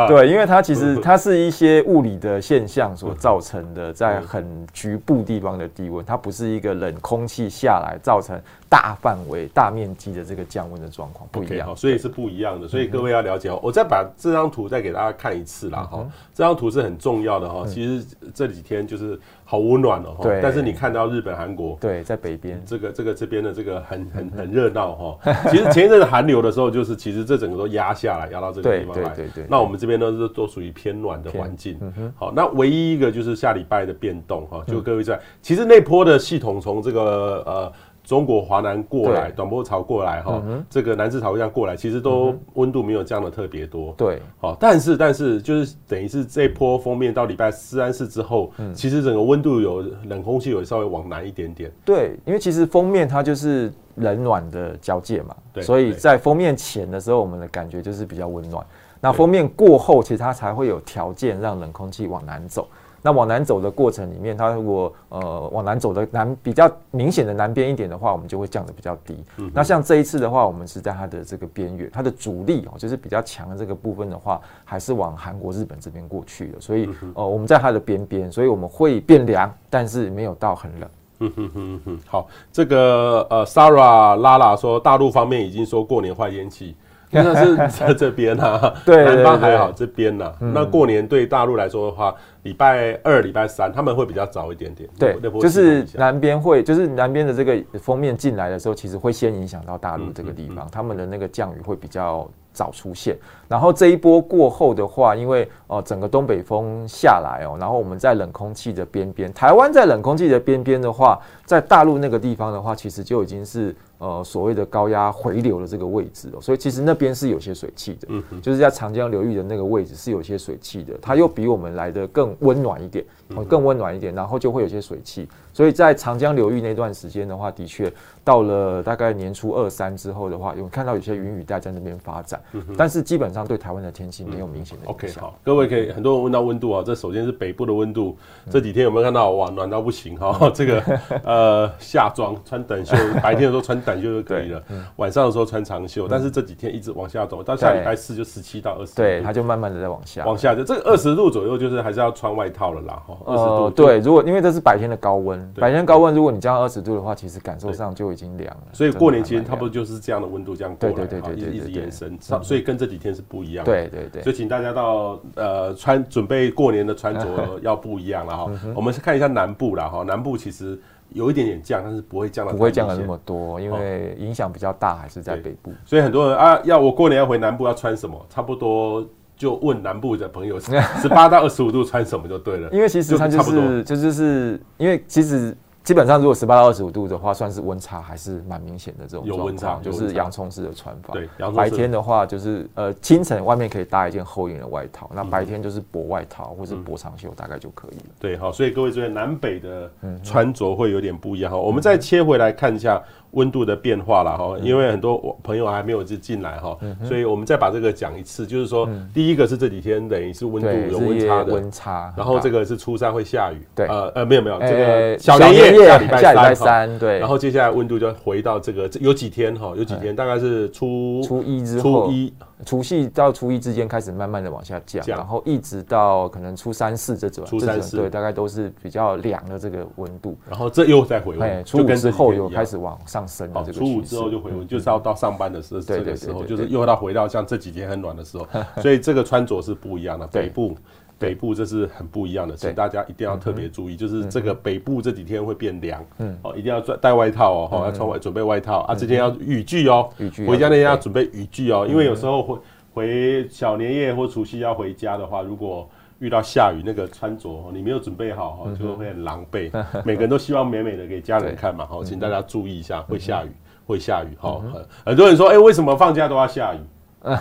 [0.09, 12.67] 对，因为它其实它是一些物理的现象所造成的，在很局部地方的低温，它不是一个冷空气下来造成大范围、大面积的这个降温的状况，不一样，okay, 所以是不一样的。
[12.67, 15.87] 所以各位要了解哦，我再把这张图再给大家看一次啦。
[15.89, 17.65] 哈，这张图是很重要的哈。
[17.65, 19.17] 其实这几天就是
[19.49, 20.17] 好温暖哦。
[20.21, 20.41] 对。
[20.43, 25.33] 但是你看到日本、韩国，对，在北边，这个这个这边的这个很很很热闹哈。
[25.49, 28.93] 其实前一阵子寒流的时候，就是其实这整个都压下来，压到这个地方。
[28.93, 31.77] 对对对，那我们这边呢是都属于偏暖的环境。
[31.79, 37.01] 嗯、好，那唯一一个就是下礼拜的变动哈，就各位在，其实那波的系统从这个
[37.45, 37.71] 呃
[38.07, 43.93] 中国华南过来，短波潮过来哈，这个南至潮这样过来，其实都温度没有降的特别多。
[43.97, 51.69] 对，好，但是但是就是等于是这波封面到礼拜四、三四之后，其实整个温度有冷空气有稍微往南一点点。
[51.83, 58.65] 对，因为其实封面它就是冷暖的交界嘛，所以在封面前的时候，我们的感觉就是比较温暖。
[59.01, 62.69] 那封面过后，其实它才会有条件让冷空气往南走。
[63.01, 69.23] 那往南走的过程里面，它如果呃往南走的南比较明显的南边一点的话，我们就会降的比较低。
[69.53, 76.59] 那像这一次的话，我们是在它的这个边缘，它的主力哦，就是比较强的这个部分的话，还是往韩国、日本这边过去的。
[76.59, 80.89] 所以呃我们在它的边边，所以我们会变凉，但是没有到很冷。
[81.19, 86.75] 嗯哼哼哼，好，这个呃 Sarah 拉拉说，大陆方面已经说过年坏天气。
[87.23, 90.29] 那是在这边啊， 对，南方还好，这边呢。
[90.39, 94.89] 那过年对大陆来说的话，礼拜二、礼拜三他们会比较早一点点。
[94.99, 103.15] 对，就是南边会，就是南边的这个封面进来的时候，其实会先影响到大陆这个地方，他们的那个降雨会比较早出现。
[103.47, 113.73] 然后这一波过后的话，因为哦整个东北风下来哦，然后我们在冷空气的边边，台湾在冷空气的边边的话，在大陆那个地方的话，其实就已经是。
[113.99, 123.03] 呃所谓的高压回流的这个位置哦，所以其实那边是有些水汽的，嗯，就是在长江流域的那个位置是有些水汽的，它又比我们来的更温暖一点，
[123.47, 125.27] 更温暖一点，然后就会有些水汽。
[125.53, 127.91] 所以在长江流域那段时间的话，的确
[128.23, 132.39] 到了大概年初二三之后的话，有看到有些云雨带在那边发展，
[132.77, 134.93] 但是基本上对台湾的天气没有明显的影响。
[134.93, 138.15] OK，好，各位可以很多人问到温度啊，这首先是北部的温度，
[138.51, 139.31] 这几天有没有看到？
[139.31, 140.49] 哇，暖到不行哈？
[140.53, 140.83] 这个
[141.23, 144.61] 呃夏装穿短袖，白天的时候穿短袖就可以了，
[144.97, 153.16] 晚上的时候穿长袖，但是这几天一直往下走，到下礼拜四就十七到二十，对，它就慢慢的在往下，往下就这个二十度左右，就是还是要穿外套了啦哈。
[153.25, 155.53] 二十度，对，如果因为这是白天的高温。
[155.55, 158.63] 白天高温，如果你降到二十度的话，其实感受上就已经凉了。
[158.73, 162.17] 所以过年期间差不多就是这样的温度，这样过来，对对对对，一直延伸。
[162.21, 163.71] 所以跟这几天是不一样的。
[163.71, 164.21] 对对对。
[164.21, 168.51] 所以请大家到呃穿准备过年的穿着要不一样了哈。
[168.75, 175.71] 我们是看一下南部啦哈，南部其实有一点点降，但是不会降到不会降的那么多，因为影响比较大，还是在北部。
[175.85, 178.25] 所以很多人啊，要我过年要回南部要穿什么？
[178.29, 179.05] 差不多。
[179.37, 182.69] 就问南部的朋友， 十八到二十五度穿什么就对了。
[182.71, 191.13] 因为其实它就是就就是因为其实基本上如果十八到二十五度的话，算是温差还是蛮明显的这种有温差，就是洋葱式的穿法。
[191.13, 198.05] 对，白天的话就是呃清晨外面可以搭一件厚一点的外套，那白天就是薄外套或是薄长袖大概就可以了。
[198.19, 199.89] 对，好，所以各位注意南北的
[200.23, 201.57] 穿着会有点不一样哈。
[201.57, 203.01] 我们再切回来看一下。
[203.31, 222.33] 温度的变化了哈，因为很多朋友还没有就进来哈，所以我们再把这个讲一次，就是说，第一个是这几天等于是温度有温差的温差，然后这个是初三会下雨，对，呃呃没有没有，这个小年夜下礼拜三，对，然后接下来温度就回到这个有几天哈，有几天大概是初初一之后，初一
[222.65, 233.17] 除夕到初一之间开始慢慢的往下降，然后一直到可能初三四这种，初三四对，大概都是比较凉的这个温度，然后这又再回温，初五之后又开始往上。
[233.17, 238.47] 上升，初五之后就回温，就是要到上班的时候，这个时候就是又要回到像这几天很暖的时候，
[238.79, 240.27] 所以这个穿着是不一样的。
[240.27, 240.77] 北部，
[241.19, 248.79] 北部这是很不一样的，请大家一定要特别注意，就是这个北部这几天会变凉，嗯，哦，一定要带外套哦，哈，要穿外准备外套。
[248.81, 252.59] 啊，这天要雨具哦，雨具，回家那天要准备雨具哦，因为有时候回
[252.93, 255.89] 回小年夜或除夕要回家的话，如果
[256.19, 259.71] 遇到下雨，那个穿着你没有准备好哈，就会很狼狈。
[260.05, 263.49] 每个人都希望美美的给家人看嘛，好，请大家注意一下，会下雨，
[263.85, 264.61] 会下雨哈。
[265.05, 266.79] 很多人说，哎，为什么放假都要下雨？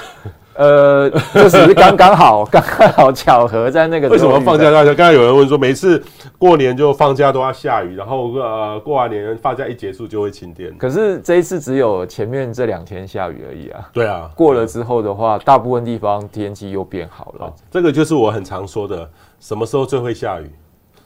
[0.54, 4.08] 呃，这只是刚刚好，刚刚好巧合在那个。
[4.10, 4.92] 为什么放假大家？
[4.92, 6.02] 刚才有人问说，每次
[6.38, 10.76] 过年就放假都要下雨，然后呃，过完年放假一结束就会晴天。
[10.76, 13.88] 可是这一次只有前面这两天下雨而已啊。
[13.92, 17.52] 对啊，过了之后的话，大部分地方天气又变好了。
[17.70, 20.50] 这个就是我很常说的，什么时候最会下雨？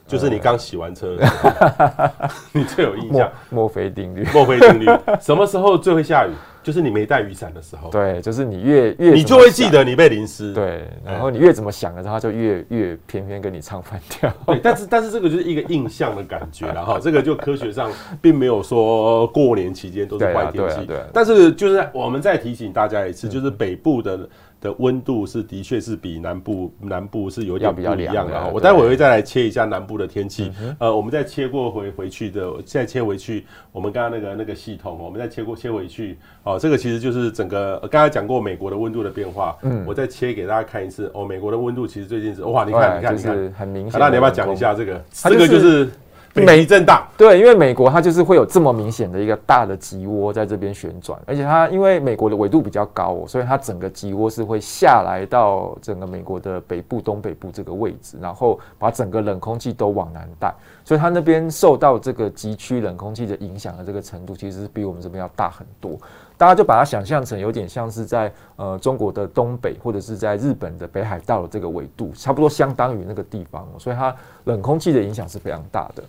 [0.07, 1.49] 就是你刚洗完车的时候，
[2.53, 3.27] 你最有印象。
[3.49, 4.85] 墨菲定律，墨菲定律，
[5.19, 6.31] 什么时候最会下雨？
[6.65, 14.33] 就是你没带雨伞的时候，对，就是你越越你就会记得你被淋湿，对，然后你越怎么想的时候，他就越越偏偏跟你唱反调。
[14.47, 24.27] 对，但是但是这个就是一个印象的感觉了哈，这个就科学上并没有说过年期间都是坏天气，对，但是就是我们再提醒大家一次，就是北部的。
[24.65, 28.51] 的温度是的确是比南部南部是有点不一样的。
[28.51, 30.51] 我待会会再来切一下南部的天气。
[30.79, 36.17] 呃，我们再切过回回去的，再切回去，我们刚刚那个那个系统，我们再切过切回去。
[36.43, 39.55] 哦，这个其实就是整个刚才讲过美国的温度的变化。
[39.61, 41.11] 嗯，我再切给大家看一次。
[41.13, 43.99] 哦，美国的温度其实最近是哇，你看你看你看，很明显。
[43.99, 45.03] 那你要不要讲一下这个？
[45.11, 45.87] 这个就是。
[46.43, 65.97] 北极震荡，对，因为美国它就是会有这么明显的一个大的极涡在这边旋转，而且它因为美国的纬度比较高，所以它整个极涡是会下来到整个美国的北部、东北部这个位置，然后把整个冷空气都往南带，所以它那边受到这个极区冷空气的影响的这个程度，其实是比我们这边要大很多。
[66.37, 74.13] 大家就把它想象成有点像是在呃中国的东北，或者是在日本的北海道的这个纬度，差不多相当于那个地方，所以它
[74.43, 76.03] 冷空气的影响是非常大的。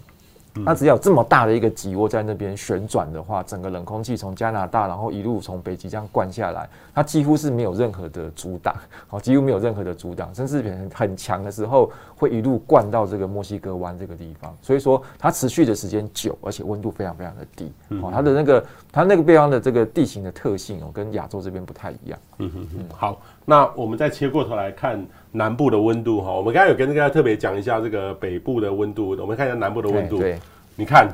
[0.65, 8.75] 它只要有这么大的一个极涡在那边旋转的话，整个冷空气从加拿大，然后一路从北极这样灌下来，它几乎是没有任何的阻挡，
[9.07, 14.57] 好，几乎没有任何的阻挡，甚至很很强的时候会一路灌到这个墨西哥湾这个地方。
[14.63, 17.73] 所以说它持续的时间久，而且温度非常非常的低。
[18.01, 22.19] 好，它的那个它那个地方的这个地形的特性哦，跟亚洲这边不太一样。
[22.39, 22.85] 嗯嗯嗯。
[22.95, 25.05] 好，那我们再切过头来看
[25.37, 30.19] 南部的温度哈，我们刚才有跟大家特别讲一下这个北部的温度，我们看一下南部的温度。
[30.19, 30.39] 对。
[30.75, 31.09] 你看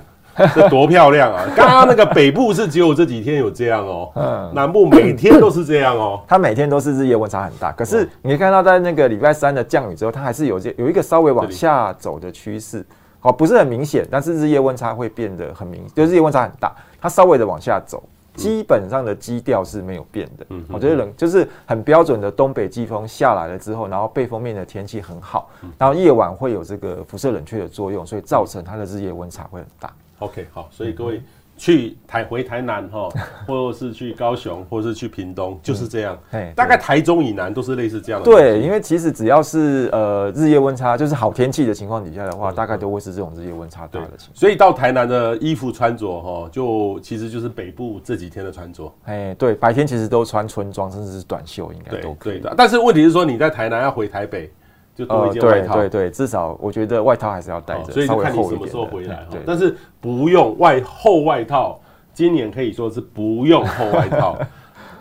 [0.54, 1.44] 这多漂亮啊！
[1.54, 6.20] 刚刚那个北部是只有这几天有这样哦，嗯，南部每天都是这样哦。
[6.26, 12.84] 它每天都是日夜温差很大，可是你看到在那个礼拜三的降雨之后，它还是有这有一个稍微往下走的趋势。
[13.20, 18.02] 哦，不是很明显，但是日夜温差会变得很明，就日夜温差很大，它稍微的往下走。
[18.34, 29.92] 基本上的基调是没有变的，嗯，我觉得冷就是很标准的东北季风下来了之后，然后背风面的天气很好，然后夜晚会有这个辐射冷却的作用，所以造成它的日夜温差会很大。
[30.18, 31.20] OK，好，所以各位。
[31.56, 33.08] 去台回台南哈，
[33.46, 36.18] 或者是去高雄，或者是去屏东，就是这样。
[36.32, 38.24] 嗯、大概台中以南都是类似这样的。
[38.24, 44.34] 对，因为其实只要是呃日夜温差，就是好天气的情况底下的话，大概都会是这种日夜温差大的情况。
[44.34, 48.92] 所以到台南的衣服穿着哈，就其实就是北部这几天的穿着。
[49.04, 52.32] 哎，对，白天其实都穿春装，甚至是短袖，应该都可以。
[52.34, 52.54] 对的。
[52.56, 54.50] 但是问题是说，你在台南要回台北。
[54.94, 59.26] 就多一件外套，对对对，至少我觉得外套还是要带着，所以看你什么时候回来。
[59.46, 61.80] 但是不用外厚外套，
[62.12, 64.38] 今年可以说是不用厚外套。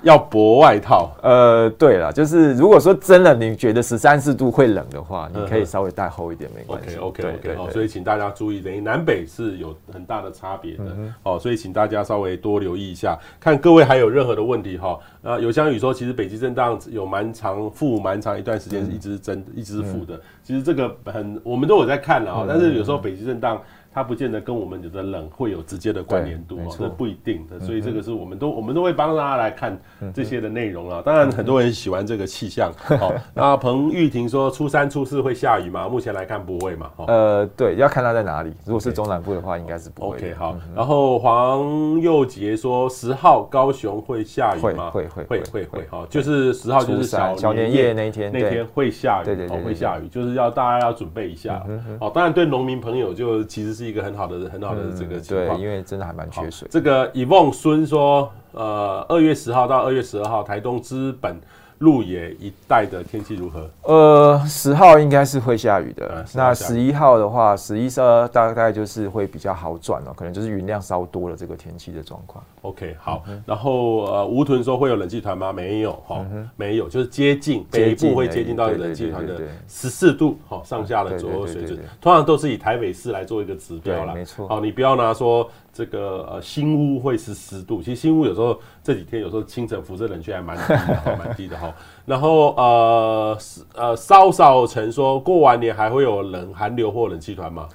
[0.03, 6.95] 要薄外套，呃，对了，就是如果说真的你觉得十三四度会冷的话，你可以稍微带厚一点，没关系。
[6.97, 10.85] OK OK OK，好，所以请大家注意，等于南北是有很大的差别的，
[11.23, 14.99] 哦，所以请大家稍微多留意一下，看各位还有任何的问题哈。
[15.21, 23.61] 啊，有香宇说，其实北极震荡有蛮长负蛮长一段时间是一直是真一直是负的，其实这个很我们都有在看了啊，但是有时候北极震荡。
[23.93, 29.79] 它不见得跟我们的冷会有直接的关联度哦，这不一定的，所以这个是我们都我们都会帮大家来看
[30.13, 31.01] 这些的内容啊。
[31.05, 32.71] 当然，很多人喜欢这个气象。
[32.99, 35.89] 好， 那彭玉婷说初三初四会下雨吗？
[35.89, 36.91] 目前来看不会嘛。
[37.07, 38.53] 呃，对，要看它在哪里。
[38.65, 40.17] 如果是中南部的话，应该是不会。
[40.17, 40.55] OK，好。
[40.75, 44.89] 然后黄佑杰说十号高雄会下雨吗？
[44.89, 45.87] 会会会会会。
[45.89, 51.61] 好，就是十号就是小小年夜那一天，那天会下雨，对对对，会下雨，就是要大家要准备一下。
[51.99, 56.67] 哦，当然对农民朋友就其实是一个很好的、很好的这个情况，对，因为真的还蛮缺水。
[56.71, 61.35] 这个以梦孙说，呃，二月十号到二月十二号，台东资本。
[61.81, 63.69] 鹿野一带的天气如何？
[63.83, 66.11] 呃，十号应该是会下雨的。
[66.15, 72.43] 嗯、那十一号的话，十一、十二大概就是会比较好转哦，可能就是云量稍多了这个天气的状况。
[72.61, 73.23] OK，好。
[73.27, 75.51] 嗯、然后呃，吴屯说会有冷气团吗？
[75.51, 84.13] 没有，哈、哦，嗯、没有，就是接近北部会接近到冷气团的十四度，好上下的左右水准，通常都是以台北市来做一个指标啦。
[84.13, 84.47] 没错。
[84.47, 85.49] 好，你不要拿说。
[85.73, 91.73] 这个呃新屋会是十度，其实新屋有时候这几天有时候清晨辐射冷却还蛮低的， 蛮低的哈。
[92.05, 93.37] 然后呃
[93.75, 97.67] 呃稍稍曾说过完年还会有冷寒流或冷气团吗？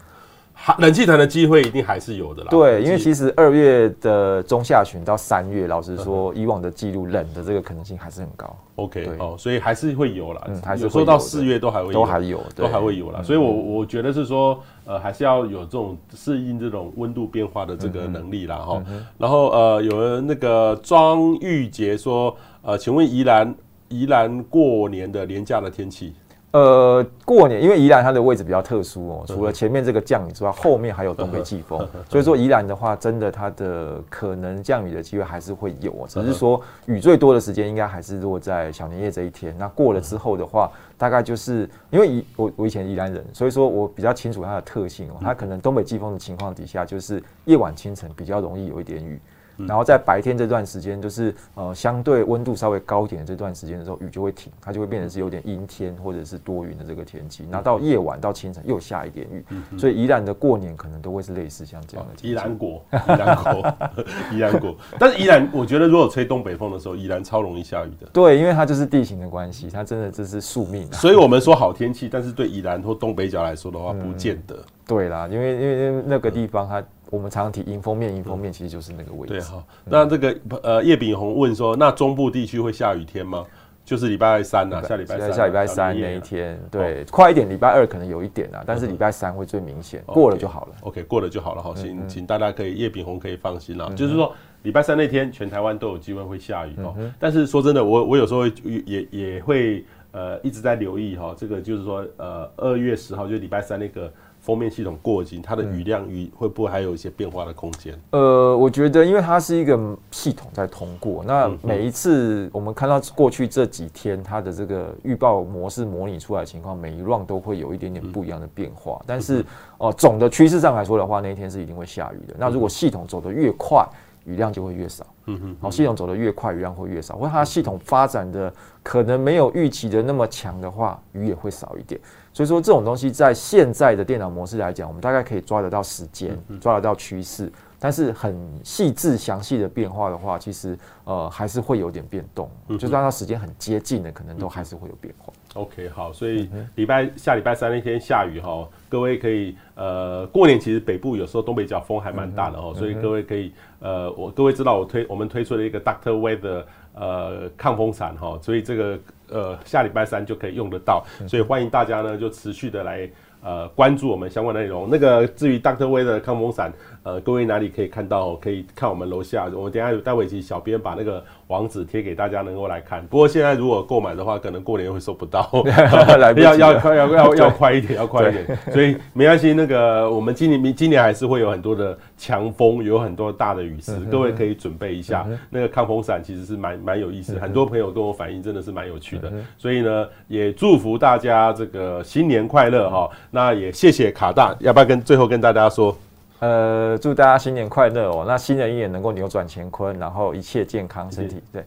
[0.79, 2.49] 冷气团的机会一定还是有的啦。
[2.51, 8.57] 对，因为其实二月的中下旬到三月，老实说，以往的记录冷的这个可能性还是很高。
[8.77, 10.43] OK，哦，所以还是会有啦。
[10.49, 13.23] 嗯，还是有时候到四月都还会有，都还有，都还会有啦。
[13.23, 18.83] 所以我我觉得是说，呃，还是要有这种适应这种温度变化的这个能力啦哈。
[19.19, 23.55] 然后呃，有人那个庄玉杰说，呃，请问宜兰
[23.89, 26.13] 宜兰过年的连假的天气？
[26.53, 39.55] 呃，过年因为宜兰它的位置比较特殊哦，除了前面这个降雨之外，后面还有东北季风， 所以说宜兰的话，真的它的可能降雨的机会还是会有，只是说雨最多的时间应该还是落在小年夜这一天。
[39.59, 49.21] 那过了之后的话，大概就是因为宜我我以前宜兰人，所以说我比较清楚它的特性哦，它可能东北季风的情况底下，就是夜晚清晨比较容易有一点雨。
[49.59, 57.47] 然后在白天这段时间，就是呃相对温度稍微高一点的这段时间的时候，雨就会停，它就会变成是有点阴天或者是多云的这个天气。
[57.51, 59.45] 那到夜晚到清晨又下一点雨，
[59.79, 62.29] 所以宜兰的过年可能都会是类似像这样的。
[62.29, 63.75] 宜兰国，宜兰国，
[64.33, 64.77] 宜兰国。
[64.99, 68.07] 但是宜兰，我觉得如果吹东北风的时候，宜兰超容易下雨的。
[68.13, 70.93] 对，因为它就是地形的关系，它真的这是宿命啊。
[70.93, 74.57] 所以我们说好天气，但是对宜兰或东北角来说的话，不见得。
[74.87, 76.83] 对啦，因为因为那个地方它。
[77.11, 79.35] 我们常常提迎风面，迎风面其实就是那个位置。
[79.35, 83.45] 对哈，那这个呃叶炳宏问说，那中部地区会下雨天吗？
[83.85, 90.73] 就是礼拜三呐，下礼拜三，下礼拜三那一天，对，快一点，礼拜二可能有一点啊，但是礼拜三会最明显，过了就好了。
[90.81, 94.35] OK，过了就好了，好，请请大家可以叶炳宏可以放心了，就是说
[94.65, 96.97] 礼拜三那天全台湾都有机会会下雨哦。
[97.21, 104.13] 但是说真的，我我有时候也也会呃一直在留意哈，这个就是说呃二月十号就礼拜三那个。
[104.47, 108.01] 锋面系统过紧，它的雨量雨会不会还有一些变化的空间？
[108.11, 109.77] 呃，我觉得，因为它是一个
[110.13, 119.03] 系统在通过，那每一次我们看到过去这几天它的这个预报模式模拟出来的情况，每一 round 都会有一点点不一样的变化。
[119.05, 119.41] 但是
[119.79, 122.37] 哦、呃，总的趋势上来说的话，那一天是一定会下雨的。
[122.39, 123.85] 那如果系统走得越快，
[124.25, 125.05] 雨量就会越少。
[125.27, 127.17] 嗯哼，好，系统走得越快，鱼量会越少。
[127.17, 128.53] 或者它系统发展的
[128.83, 132.01] 可能没有预期的那么强的话，鱼也会少一点。
[132.33, 145.33] 所以说这种东西在现在的电脑模式来讲，我们大概可以抓得到时间，抓得到趋势，但是很细致详细的变化的话，其实呃还是会有点变动，嗯、就算它时间很接近的，可能都还是会有变化。
[145.55, 156.65] OK，好，所以礼拜下礼拜三那天下雨哈，各位可以呃过年其实北部有时候东北角风还蛮大的哦，所以各位可以呃我各位知道我推我们推出了一个 Doctor Weather
[156.95, 158.99] 呃抗风伞哈，所以这个
[159.31, 163.09] 呃下礼拜三就可以用得到，所以欢迎大家呢就持续的来
[163.47, 164.89] 呃关注我们相关内容。
[164.91, 166.73] 那个至于 Doctor w a y 的抗风伞。
[167.07, 168.35] 呃，各位哪里可以看到？
[168.35, 173.07] 可以看我们楼下，我等下待会，一起小编把那个网址贴给大家，能够来看。
[173.07, 175.49] 不过现在如果购买的话，可能过年会收不到，
[176.37, 178.59] 要要快要要要快一点， 要快一点。
[178.73, 185.27] 所以没关系，那个我们今年明今年还是会有很多的强风，有很多大的雨势，各位可以准备一下。
[185.51, 189.33] 那个抗风伞其实是蛮蛮有意思，很多朋友跟我反映，真的是蛮有趣的。
[189.57, 193.09] 所以呢，也祝福大家这个新年快乐哈。
[193.31, 195.97] 那也谢谢卡大，要不要跟最后跟大家说？
[196.41, 198.25] 呃，祝大家新年快乐哦！
[198.27, 201.43] 那新的一年能够扭转乾坤，然后一切健康身体。
[201.53, 201.65] 对，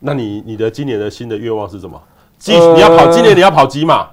[0.00, 2.00] 那你你的今年的新的愿望是什么？
[2.38, 4.08] 几、呃、你要跑今年你要跑几马？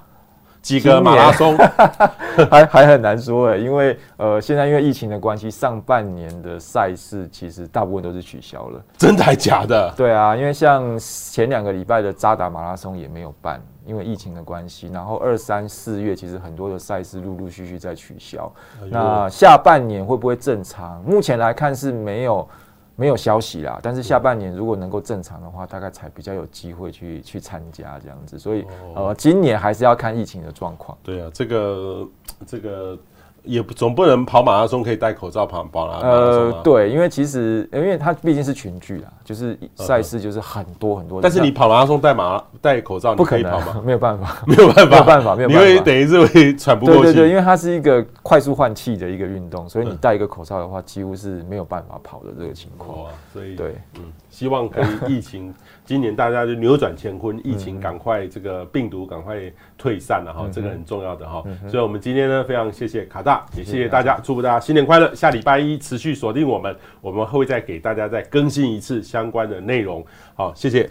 [0.62, 1.56] 几个马拉松？
[2.48, 8.80] 还还很难说哎，因为呃，现在因为疫情的关系，上半年的赛事其实大部分都是取消了。
[8.96, 9.92] 真的还假的？
[9.96, 13.60] 对啊，因为像前两个礼拜的渣打马拉松也没有办。
[13.86, 18.52] 因为疫情的关系，然后二三四月其实很多的赛事陆陆续续在取消。
[18.80, 21.02] 哎、那下半年会不会正常？
[21.02, 22.48] 目前来看是没有
[22.96, 23.78] 没有消息啦。
[23.82, 28.38] 但是下半年如果能够正常的话，大概才比较有机会去去参加这样子。
[28.38, 28.62] 所以、
[28.94, 30.96] 哦、呃，今年还是要看疫情的状况。
[31.02, 32.08] 对啊，这个
[32.46, 32.98] 这个。
[33.44, 36.10] 也不总不能跑马拉松可以戴口罩跑马拉松。
[36.10, 41.20] 呃，对，因为其实因为它毕竟是群聚啊，就是赛事就是很多很多。
[41.20, 43.80] 但是你跑马拉松戴马戴口罩，不可以跑吗？
[43.84, 45.64] 没有办法，没有办法，没有办法，没有办法。
[45.64, 47.02] 因为等于是会喘不过气。
[47.02, 53.08] 对对对，因为它是一个快速换气的一个运动，所以你戴一个口罩的话，几乎是没有办法跑的这个情况。
[53.32, 55.54] 所以对，嗯，希望可以疫情。
[55.84, 59.36] 今年大家就扭转乾坤，疫情赶快这个病毒赶快
[59.76, 61.44] 退散了哈，这个很重要的哈。
[61.68, 65.14] 所以，我们今天呢，非常谢谢卡大，也谢谢大家，祝福大家新年快乐。
[65.14, 70.02] 下礼拜一持续锁定我们，我们会再给大家再更新一次相关的内容。
[70.34, 70.88] 好，谢谢，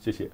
[0.00, 0.26] 谢谢。